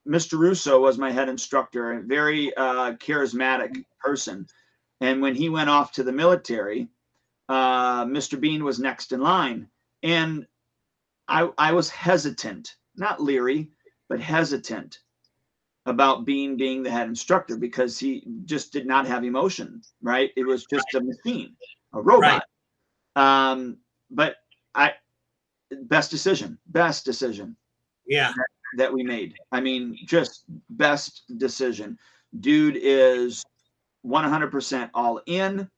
[0.07, 0.39] Mr.
[0.39, 4.47] Russo was my head instructor, a very uh, charismatic person.
[5.01, 6.89] And when he went off to the military,
[7.49, 8.41] uh, Mr.
[8.41, 9.69] Bean was next in line.
[10.03, 10.47] And
[11.29, 13.71] I, I was hesitant, not leery,
[14.09, 15.01] but hesitant
[15.87, 20.31] about Bean being the head instructor because he just did not have emotion, right?
[20.37, 21.57] It was just a machine,
[21.93, 22.45] a robot.
[23.17, 23.51] Right.
[23.51, 23.79] Um,
[24.11, 24.37] but
[24.75, 24.93] I,
[25.83, 27.57] best decision, best decision.
[28.07, 28.33] Yeah.
[28.37, 28.47] That,
[28.79, 29.35] that we made.
[29.53, 31.99] I mean, just best decision.
[32.41, 33.45] Dude is
[34.05, 35.71] 100% all in.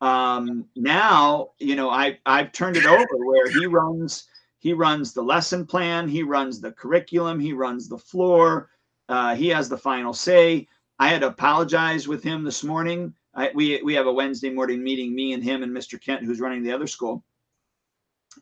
[0.00, 4.26] Um, now, you know, I I've turned it over where he runs
[4.58, 8.70] he runs the lesson plan, he runs the curriculum, he runs the floor.
[9.08, 10.66] Uh, he has the final say.
[10.98, 13.14] I had to apologize with him this morning.
[13.34, 16.00] I, we we have a Wednesday morning meeting, me and him and Mr.
[16.00, 17.24] Kent, who's running the other school.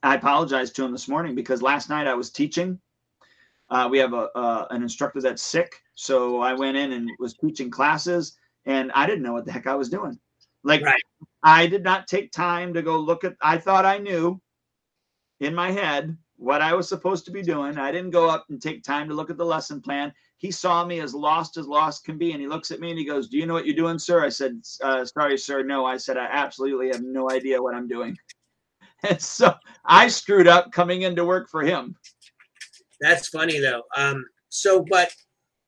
[0.02, 2.78] I apologized to him this morning because last night I was teaching.
[3.70, 7.34] Uh, we have a, a an instructor that's sick, so I went in and was
[7.34, 8.36] teaching classes,
[8.66, 10.18] and I didn't know what the heck I was doing.
[10.62, 11.02] Like right.
[11.42, 13.34] I did not take time to go look at.
[13.40, 14.40] I thought I knew
[15.40, 17.78] in my head what I was supposed to be doing.
[17.78, 20.12] I didn't go up and take time to look at the lesson plan
[20.42, 22.98] he saw me as lost as lost can be and he looks at me and
[22.98, 24.24] he goes do you know what you're doing sir?
[24.24, 25.86] I said uh, sorry sir no.
[25.86, 28.18] I said i absolutely have no idea what i'm doing.
[29.08, 31.96] And so i screwed up coming in to work for him.
[33.00, 33.82] That's funny though.
[33.96, 35.12] Um so but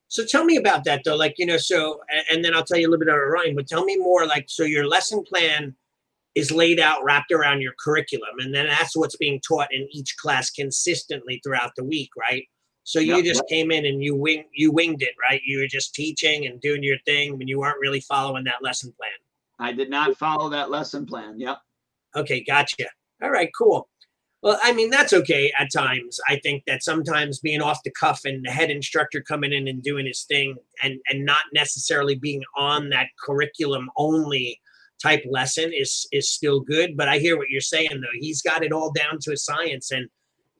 [0.08, 2.00] so tell me about that though like you know so
[2.30, 4.44] and then i'll tell you a little bit about ryan but tell me more like
[4.46, 5.74] so your lesson plan
[6.36, 10.14] is laid out wrapped around your curriculum and then that's what's being taught in each
[10.18, 12.46] class consistently throughout the week right
[12.84, 13.24] so you yep.
[13.24, 15.40] just came in and you wing you winged it, right?
[15.44, 18.92] You were just teaching and doing your thing when you weren't really following that lesson
[18.92, 19.10] plan.
[19.58, 21.40] I did not follow that lesson plan.
[21.40, 21.58] Yep.
[22.14, 22.86] Okay, gotcha.
[23.22, 23.88] All right, cool.
[24.42, 26.20] Well, I mean that's okay at times.
[26.28, 29.82] I think that sometimes being off the cuff and the head instructor coming in and
[29.82, 34.60] doing his thing and and not necessarily being on that curriculum only
[35.02, 36.98] type lesson is is still good.
[36.98, 38.18] But I hear what you're saying though.
[38.20, 40.10] He's got it all down to a science and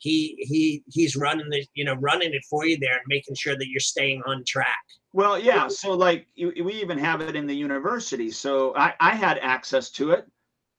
[0.05, 3.57] he he he's running the you know running it for you there and making sure
[3.57, 4.85] that you're staying on track.
[5.15, 9.39] Well yeah so like we even have it in the university so i i had
[9.39, 10.27] access to it.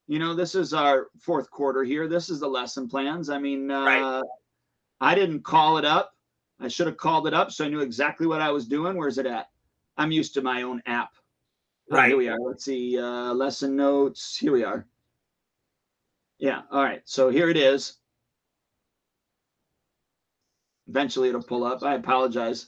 [0.07, 2.07] You know this is our fourth quarter here.
[2.07, 3.31] This is the lesson plans.
[3.31, 4.23] I mean uh, right.
[5.01, 6.13] i didn't call it up.
[6.59, 8.95] I should have called it up so i knew exactly what i was doing.
[8.95, 9.47] Where's it at?
[9.97, 11.09] I'm used to my own app.
[11.89, 12.03] Right.
[12.03, 12.39] uh, here we are.
[12.39, 14.37] Let's see uh, lesson notes.
[14.37, 14.85] Here we are.
[16.37, 17.01] Yeah all right.
[17.05, 17.97] So here it is
[20.87, 21.83] Eventually it'll pull up.
[21.83, 22.67] I apologize.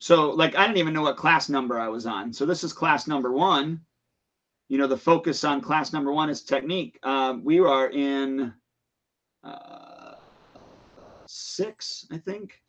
[0.00, 2.32] So like I didn't even know what class number I was on.
[2.32, 3.80] So this is class number one.
[4.68, 6.98] You know, the focus on class number one is technique.
[7.02, 8.52] Um, we are in
[9.42, 10.14] uh,
[11.26, 12.60] six, I think.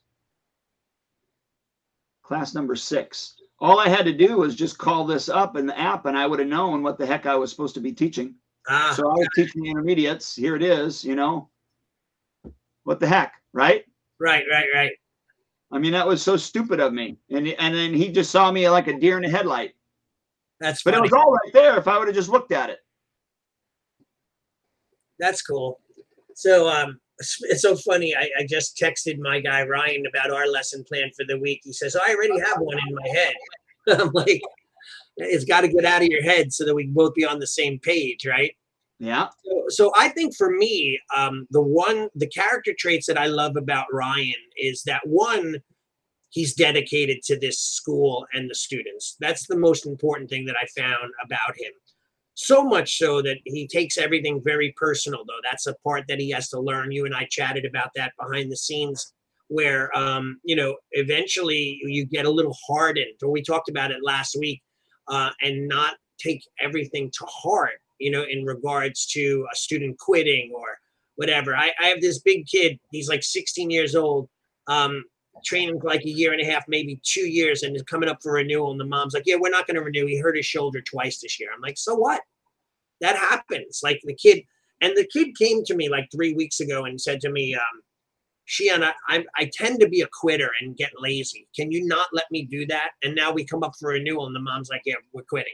[2.23, 3.35] Class number six.
[3.59, 6.27] All I had to do was just call this up in the app and I
[6.27, 8.35] would have known what the heck I was supposed to be teaching.
[8.69, 8.93] Ah.
[8.95, 10.35] So I was teaching the intermediates.
[10.35, 11.49] Here it is, you know,
[12.85, 13.83] what the heck, right?
[14.19, 14.91] Right, right, right.
[15.71, 17.17] I mean, that was so stupid of me.
[17.29, 19.73] And and then he just saw me like a deer in a headlight.
[20.61, 20.95] That's funny.
[20.95, 22.79] but it was all right there if I would have just looked at it.
[25.19, 25.79] That's cool.
[26.35, 28.15] So um it's so funny.
[28.15, 31.61] I, I just texted my guy Ryan about our lesson plan for the week.
[31.63, 33.33] He says, I already have one in my head.
[34.01, 34.41] I'm like,
[35.17, 37.39] it's got to get out of your head so that we can both be on
[37.39, 38.53] the same page, right?
[38.99, 39.27] Yeah.
[39.43, 43.57] So, so I think for me, um, the one, the character traits that I love
[43.57, 45.57] about Ryan is that one,
[46.29, 49.15] he's dedicated to this school and the students.
[49.19, 51.71] That's the most important thing that I found about him.
[52.35, 55.39] So much so that he takes everything very personal, though.
[55.43, 56.91] That's a part that he has to learn.
[56.91, 59.13] You and I chatted about that behind the scenes,
[59.47, 63.15] where um, you know eventually you get a little hardened.
[63.23, 64.61] Or we talked about it last week,
[65.07, 70.51] uh, and not take everything to heart you know, in regards to a student quitting
[70.55, 70.77] or
[71.15, 71.55] whatever.
[71.55, 74.29] I, I have this big kid, he's like 16 years old,
[74.67, 75.03] um,
[75.45, 78.19] training for like a year and a half, maybe two years, and is coming up
[78.21, 78.71] for renewal.
[78.71, 80.05] And the mom's like, Yeah, we're not going to renew.
[80.05, 81.49] He hurt his shoulder twice this year.
[81.53, 82.21] I'm like, So what?
[83.01, 83.81] That happens.
[83.83, 84.43] Like the kid,
[84.81, 87.81] and the kid came to me like three weeks ago and said to me, um,
[88.47, 91.47] Shihan, I, I tend to be a quitter and get lazy.
[91.55, 92.91] Can you not let me do that?
[93.03, 95.53] And now we come up for renewal, and the mom's like, Yeah, we're quitting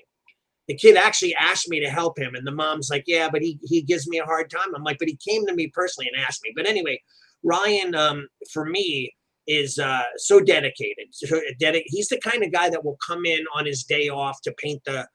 [0.68, 3.60] the kid actually asked me to help him and the mom's like yeah but he,
[3.64, 4.76] he gives me a hard time.
[4.76, 6.54] I'm like but he came to me personally and asked me.
[6.56, 7.02] But anyway
[7.44, 9.14] ryan um, for me
[9.48, 11.42] is uh, so dedicated so
[11.88, 14.82] he's the kind of guy that will come in on his day off to paint
[14.86, 15.08] the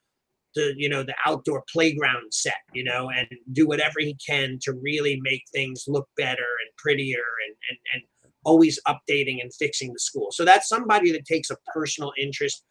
[0.56, 4.72] the you know the outdoor playground set you know and do whatever he can to
[4.72, 6.32] really make things look better
[6.62, 8.02] and prettier and and, and
[8.46, 10.28] always updating and fixing the school.
[10.30, 12.64] So that's somebody that takes a personal interest.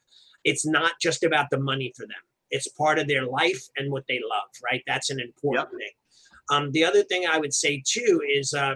[0.45, 2.15] It's not just about the money for them
[2.52, 4.84] it's part of their life and what they love, right?
[4.88, 5.80] That's an important yep.
[5.80, 5.96] thing.
[6.52, 8.76] Um, the other thing I would say too is uh,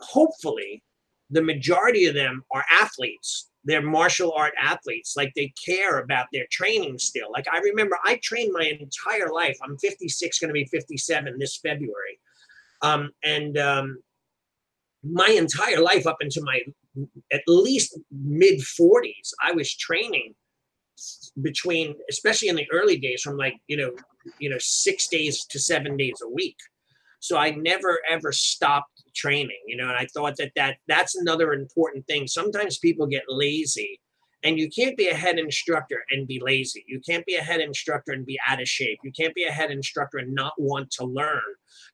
[0.00, 0.82] hopefully
[1.30, 6.46] the majority of them are athletes they're martial art athletes like they care about their
[6.50, 10.64] training still like i remember i trained my entire life i'm 56 going to be
[10.66, 12.18] 57 this february
[12.82, 13.98] um, and um,
[15.04, 16.60] my entire life up into my
[17.32, 20.34] at least mid 40s i was training
[21.42, 23.92] between especially in the early days from like you know
[24.38, 26.56] you know six days to seven days a week.
[27.20, 31.52] So i never ever stopped training you know and i thought that that that's another
[31.52, 32.26] important thing.
[32.26, 34.00] Sometimes people get lazy
[34.42, 36.84] and you can't be a head instructor and be lazy.
[36.86, 38.98] You can't be a head instructor and be out of shape.
[39.04, 41.42] You can't be a head instructor and not want to learn.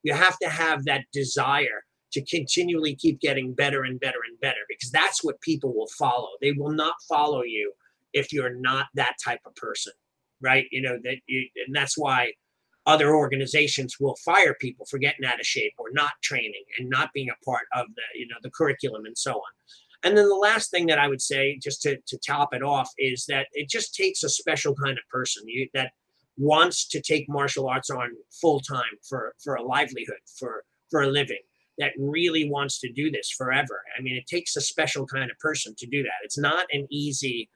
[0.03, 4.61] You have to have that desire to continually keep getting better and better and better
[4.69, 6.29] because that's what people will follow.
[6.41, 7.73] They will not follow you
[8.17, 9.93] if you're not that type of person
[10.41, 10.67] right?
[10.71, 12.33] You know that you and that's why
[12.87, 17.13] other organizations will fire people for getting out of shape or not training and not
[17.13, 19.53] being a part of the you know the curriculum and so on.
[20.03, 22.91] And then the last thing that i would say just to, to top it off
[22.99, 25.45] is that it just takes a special kind of person.
[25.47, 25.93] You, that
[26.39, 28.11] wants to take martial arts on
[28.41, 31.41] full time for for a livelihood for for a living
[31.79, 33.83] that really wants to do this forever.
[33.99, 36.25] I mean it takes a special kind of person to do that.
[36.25, 37.49] It's not an easy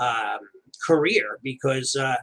[0.00, 0.40] um,
[0.86, 2.16] career because uh,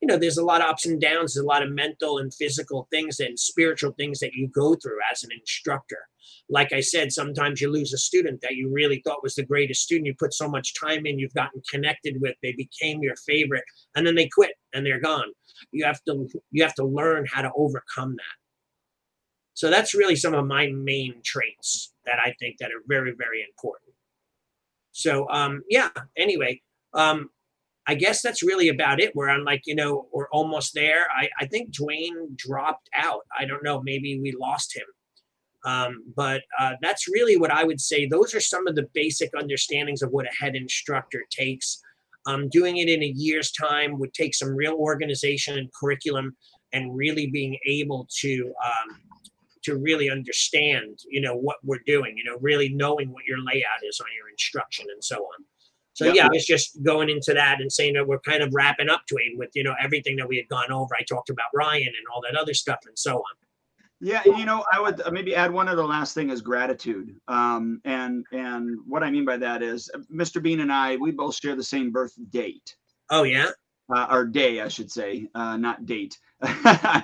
[0.00, 2.32] you know there's a lot of ups and downs there's a lot of mental and
[2.34, 6.08] physical things and spiritual things that you go through as an instructor.
[6.48, 9.82] Like i said sometimes you lose a student that you really thought was the greatest
[9.82, 10.06] student.
[10.06, 13.64] You put so much time in you've gotten connected with they became your favorite
[13.94, 15.32] and then they quit and they're gone.
[15.72, 18.36] You have to you have to learn how to overcome that.
[19.54, 23.42] So that's really some of my main traits that i think that are very very
[23.42, 23.94] important.
[24.92, 26.60] So um yeah anyway
[26.96, 27.30] um
[27.88, 29.14] I guess that's really about it.
[29.14, 31.06] Where I'm like, you know, we're almost there.
[31.16, 33.20] I, I think Duane dropped out.
[33.38, 33.80] I don't know.
[33.80, 34.86] Maybe we lost him.
[35.64, 38.06] Um, but uh, that's really what I would say.
[38.06, 41.80] Those are some of the basic understandings of what a head instructor takes.
[42.26, 46.36] Um, doing it in a year's time would take some real organization and curriculum,
[46.72, 49.00] and really being able to um,
[49.62, 52.16] to really understand, you know, what we're doing.
[52.16, 55.44] You know, really knowing what your layout is on your instruction and so on.
[55.96, 56.14] So yep.
[56.14, 59.36] yeah, it's just going into that and saying that we're kind of wrapping up Duane
[59.38, 60.94] with you know everything that we had gone over.
[60.94, 63.22] I talked about Ryan and all that other stuff and so on.
[64.02, 67.16] Yeah, you know, I would uh, maybe add one other last thing is gratitude.
[67.28, 70.42] Um, and and what I mean by that is uh, Mr.
[70.42, 72.76] Bean and I, we both share the same birth date.
[73.08, 73.52] Oh yeah.
[73.88, 76.18] Uh, or day, I should say, uh, not date.
[76.42, 77.00] uh,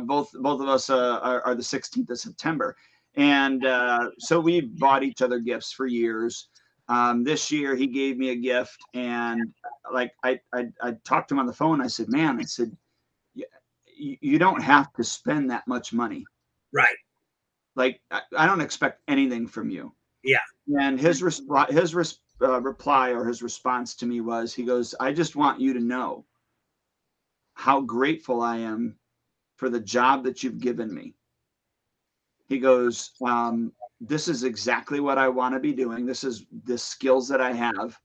[0.00, 2.76] both both of us uh, are, are, the 16th of September,
[3.14, 6.50] and uh, so we bought each other gifts for years
[6.88, 9.40] um, this year he gave me a gift and
[9.92, 11.80] like I, I i talked to him on the phone.
[11.80, 12.76] I said man i said
[13.34, 16.24] you, you don't have to spend that much money.
[16.72, 16.96] Right.
[17.76, 19.92] Like i, I don't expect anything from you.
[20.22, 20.38] Yeah.
[20.80, 24.94] And his resp- his res- uh, reply or his response to me was he goes
[24.98, 26.24] i just want you to know
[27.54, 28.96] how grateful i am
[29.56, 31.14] for the job that you've given me.
[32.48, 36.04] He goes um, this is exactly what I want to be doing.
[36.04, 37.98] This is the skills that I have,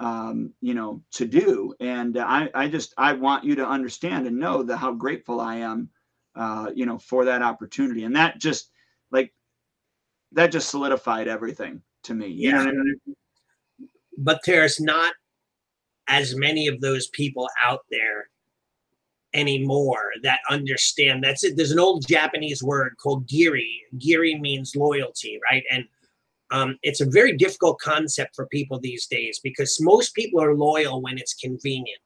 [0.00, 1.74] um, you know, to do.
[1.80, 5.56] And I, I just, I want you to understand and know that how grateful I
[5.56, 5.88] am,
[6.36, 8.04] uh, you know, for that opportunity.
[8.04, 8.70] And that just
[9.10, 9.32] like,
[10.32, 12.28] that just solidified everything to me.
[12.28, 12.60] Yeah.
[12.60, 13.00] I mean?
[14.18, 15.14] But there's not
[16.06, 18.28] as many of those people out there
[19.34, 21.56] anymore that understand that's it.
[21.56, 23.82] There's an old japanese word called giri.
[23.98, 25.64] Giri means loyalty right?
[25.70, 25.84] And
[26.50, 31.02] um, it's a very difficult concept for people these days because most people are loyal
[31.02, 31.98] when it's convenient.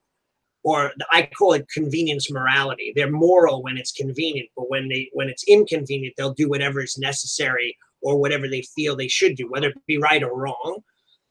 [0.65, 2.93] Or i call it convenience morality.
[2.95, 6.99] They're moral when it's convenient but when they when it's inconvenient they'll do whatever is
[6.99, 10.83] necessary or whatever they feel they should do whether it be right or wrong.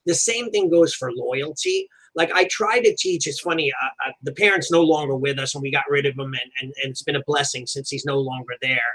[0.06, 3.28] The same thing goes for loyalty like I try to teach.
[3.28, 3.72] It's funny.
[3.72, 6.52] Uh, uh, the parents no longer with us, and we got rid of him, and,
[6.62, 8.92] and and it's been a blessing since he's no longer there.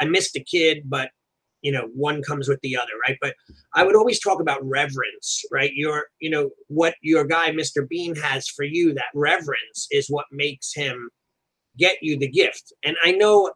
[0.00, 1.10] I missed the kid, but
[1.62, 3.16] you know, one comes with the other, right?
[3.20, 3.34] But
[3.74, 5.72] I would always talk about reverence, right?
[5.74, 7.88] Your, you know, what your guy, Mr.
[7.88, 8.94] Bean, has for you.
[8.94, 11.10] That reverence is what makes him
[11.78, 12.72] get you the gift.
[12.84, 13.50] And I know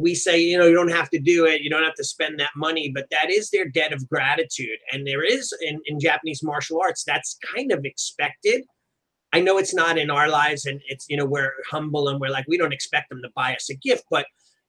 [0.00, 2.38] we say, you know, you don't have to do it, you don't have to spend
[2.40, 4.78] that money, but that is their debt of gratitude.
[4.92, 8.64] And there is in, in Japanese martial arts, that's kind of expected.
[9.32, 12.30] I know it's not in our lives, and it's, you know, we're humble and we're
[12.30, 14.26] like, we don't expect them to buy us a gift, but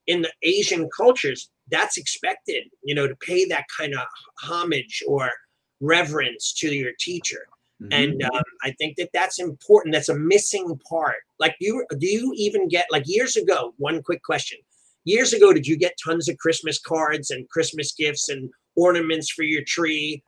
[0.08, 4.06] in the Asian cultures, that's expected, you know, to pay that kind of
[4.42, 5.32] homage or
[5.80, 7.48] reverence to your teacher.
[7.82, 7.94] Mm-hmm.
[7.94, 9.94] And um, I think that that's important.
[9.94, 11.18] That's a missing part.
[11.40, 13.74] Like, you do you even get like years ago?
[13.78, 14.60] One quick question:
[15.06, 19.44] years ago, did you get tons of Christmas cards and Christmas gifts and ornaments for
[19.44, 20.24] your tree?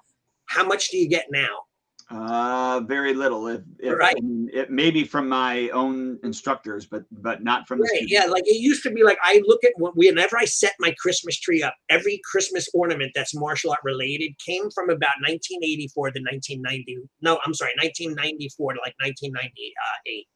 [0.47, 1.55] How much do you get now?
[2.09, 3.47] Uh, very little.
[3.47, 4.15] If, if Right.
[4.15, 8.11] I mean, it maybe from my own instructors, but but not from the Right, students.
[8.13, 10.93] yeah, like it used to be like I look at what whenever I set my
[10.99, 16.19] Christmas tree up, every Christmas ornament that's martial art related came from about 1984 to
[16.19, 16.97] 1990.
[17.21, 20.27] No, I'm sorry, 1994 to like 1998.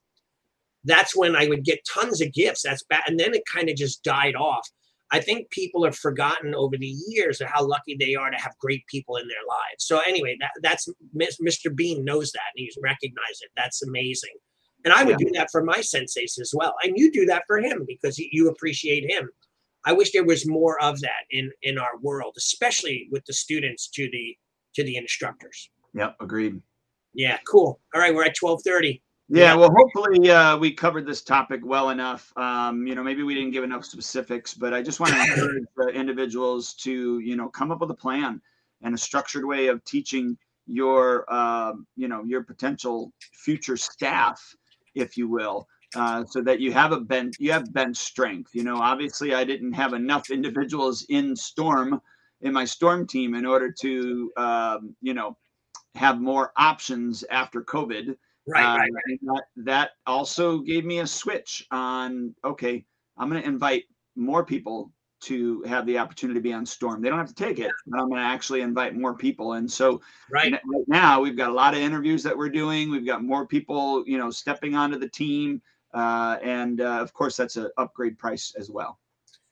[0.88, 2.62] That's when I would get tons of gifts.
[2.62, 4.66] That's bad, and then it kind of just died off.
[5.10, 8.52] I think people have forgotten over the years of how lucky they are to have
[8.60, 9.84] great people in their lives.
[9.84, 10.86] So anyway, that, that's
[11.16, 11.74] Mr.
[11.74, 13.50] Bean knows that and he's recognized it.
[13.56, 14.34] That's amazing.
[14.84, 16.74] And I would do that for my senseis as well.
[16.82, 19.30] And you do that for him because you- you appreciate him.
[19.86, 23.88] I wish there was more of that in in our world, especially with the students
[23.96, 24.36] to the
[24.74, 25.70] to the instructors.
[25.94, 26.60] Yep, agreed.
[27.14, 27.80] Yeah, cool.
[27.94, 29.02] All right, we're at twelve thirty.
[29.30, 32.32] Yeah, well, hopefully uh, we covered this topic well enough.
[32.38, 35.64] Um, you know, maybe we didn't give enough specifics, but I just want to encourage
[35.78, 38.40] uh, individuals to, you know, come up with a plan
[38.82, 44.54] and a structured way of teaching your, um, you know, your potential future staff,
[44.94, 48.54] if you will, uh, so that you have a bench, you have bench strength.
[48.54, 52.00] You know, obviously, I didn't have enough individuals in Storm
[52.40, 55.36] in my Storm team in order to, um, you know,
[55.96, 58.16] have more options after COVID.
[58.48, 59.20] Right, Uh, right, right.
[59.22, 62.84] That, that also gave me a switch on okay,
[63.16, 63.84] I'm going to invite
[64.16, 64.90] more people
[65.20, 67.02] to have the opportunity to be on Storm.
[67.02, 69.54] They don't have to take it, but I'm going to actually invite more people.
[69.54, 70.52] And so Right.
[70.52, 72.90] right now we've got a lot of interviews that we're doing.
[72.90, 75.60] We've got more people, you know, stepping onto the team,
[75.92, 78.98] uh, and uh, of course that's an upgrade price as well.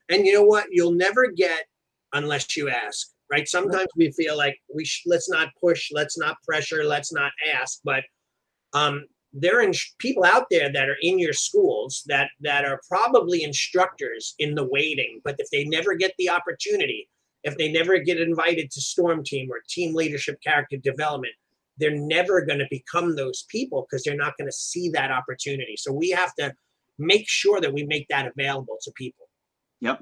[0.09, 0.67] And you know what?
[0.71, 1.65] You'll never get
[2.13, 3.49] unless you ask, right?
[3.49, 7.81] Sometimes we feel like we sh- let's not push, let's not pressure, let's not ask.
[7.85, 8.05] But
[8.73, 13.43] um, there are people out there that are in your schools that that are probably
[13.43, 15.21] instructors in the waiting.
[15.25, 17.09] But if they never get the opportunity,
[17.43, 21.35] if they never get invited to Storm Team or Team Leadership Character Development,
[21.79, 25.77] they're never going to become those people because they're not going to see that opportunity.
[25.77, 26.55] So we have to
[26.99, 29.27] make sure that we make that available to people.
[29.81, 30.01] Yep.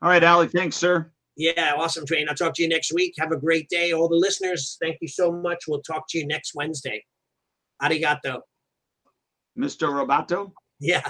[0.00, 1.10] All right, Allie, thanks, sir.
[1.36, 2.28] Yeah, awesome, Train.
[2.28, 3.14] I'll talk to you next week.
[3.18, 3.92] Have a great day.
[3.92, 5.64] All the listeners, thank you so much.
[5.66, 7.04] We'll talk to you next Wednesday.
[7.82, 8.40] Arigato.
[9.58, 9.88] Mr.
[9.88, 10.52] Roboto.
[10.80, 11.08] Yeah,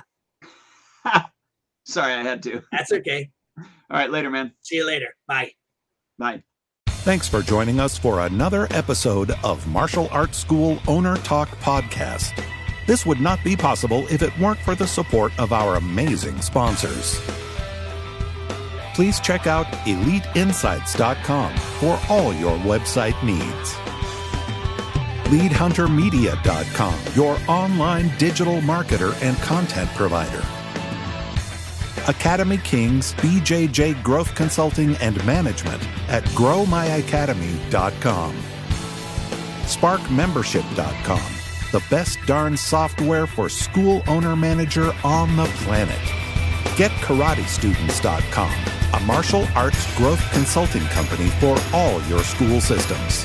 [1.87, 2.63] Sorry, I had to.
[2.73, 3.31] that's okay.
[3.59, 4.53] All right, later, man.
[4.63, 5.15] See you later.
[5.27, 5.53] Bye.
[6.19, 6.43] Bye.
[6.89, 12.43] Thanks for joining us for another episode of Martial Arts School Owner Talk Podcast.
[12.87, 17.21] This would not be possible if it weren't for the support of our amazing sponsors.
[18.95, 23.75] Please check out EliteInsights.com for all your website needs.
[25.25, 30.45] LeadHunterMedia.com, your online digital marketer and content provider.
[32.07, 38.37] Academy Kings BJJ Growth Consulting and Management at growmyacademy.com.
[39.65, 41.33] SparkMembership.com,
[41.73, 45.99] the best darn software for school owner manager on the planet.
[46.77, 48.53] GetKarateStudents.com,
[48.93, 53.25] a martial arts growth consulting company for all your school systems.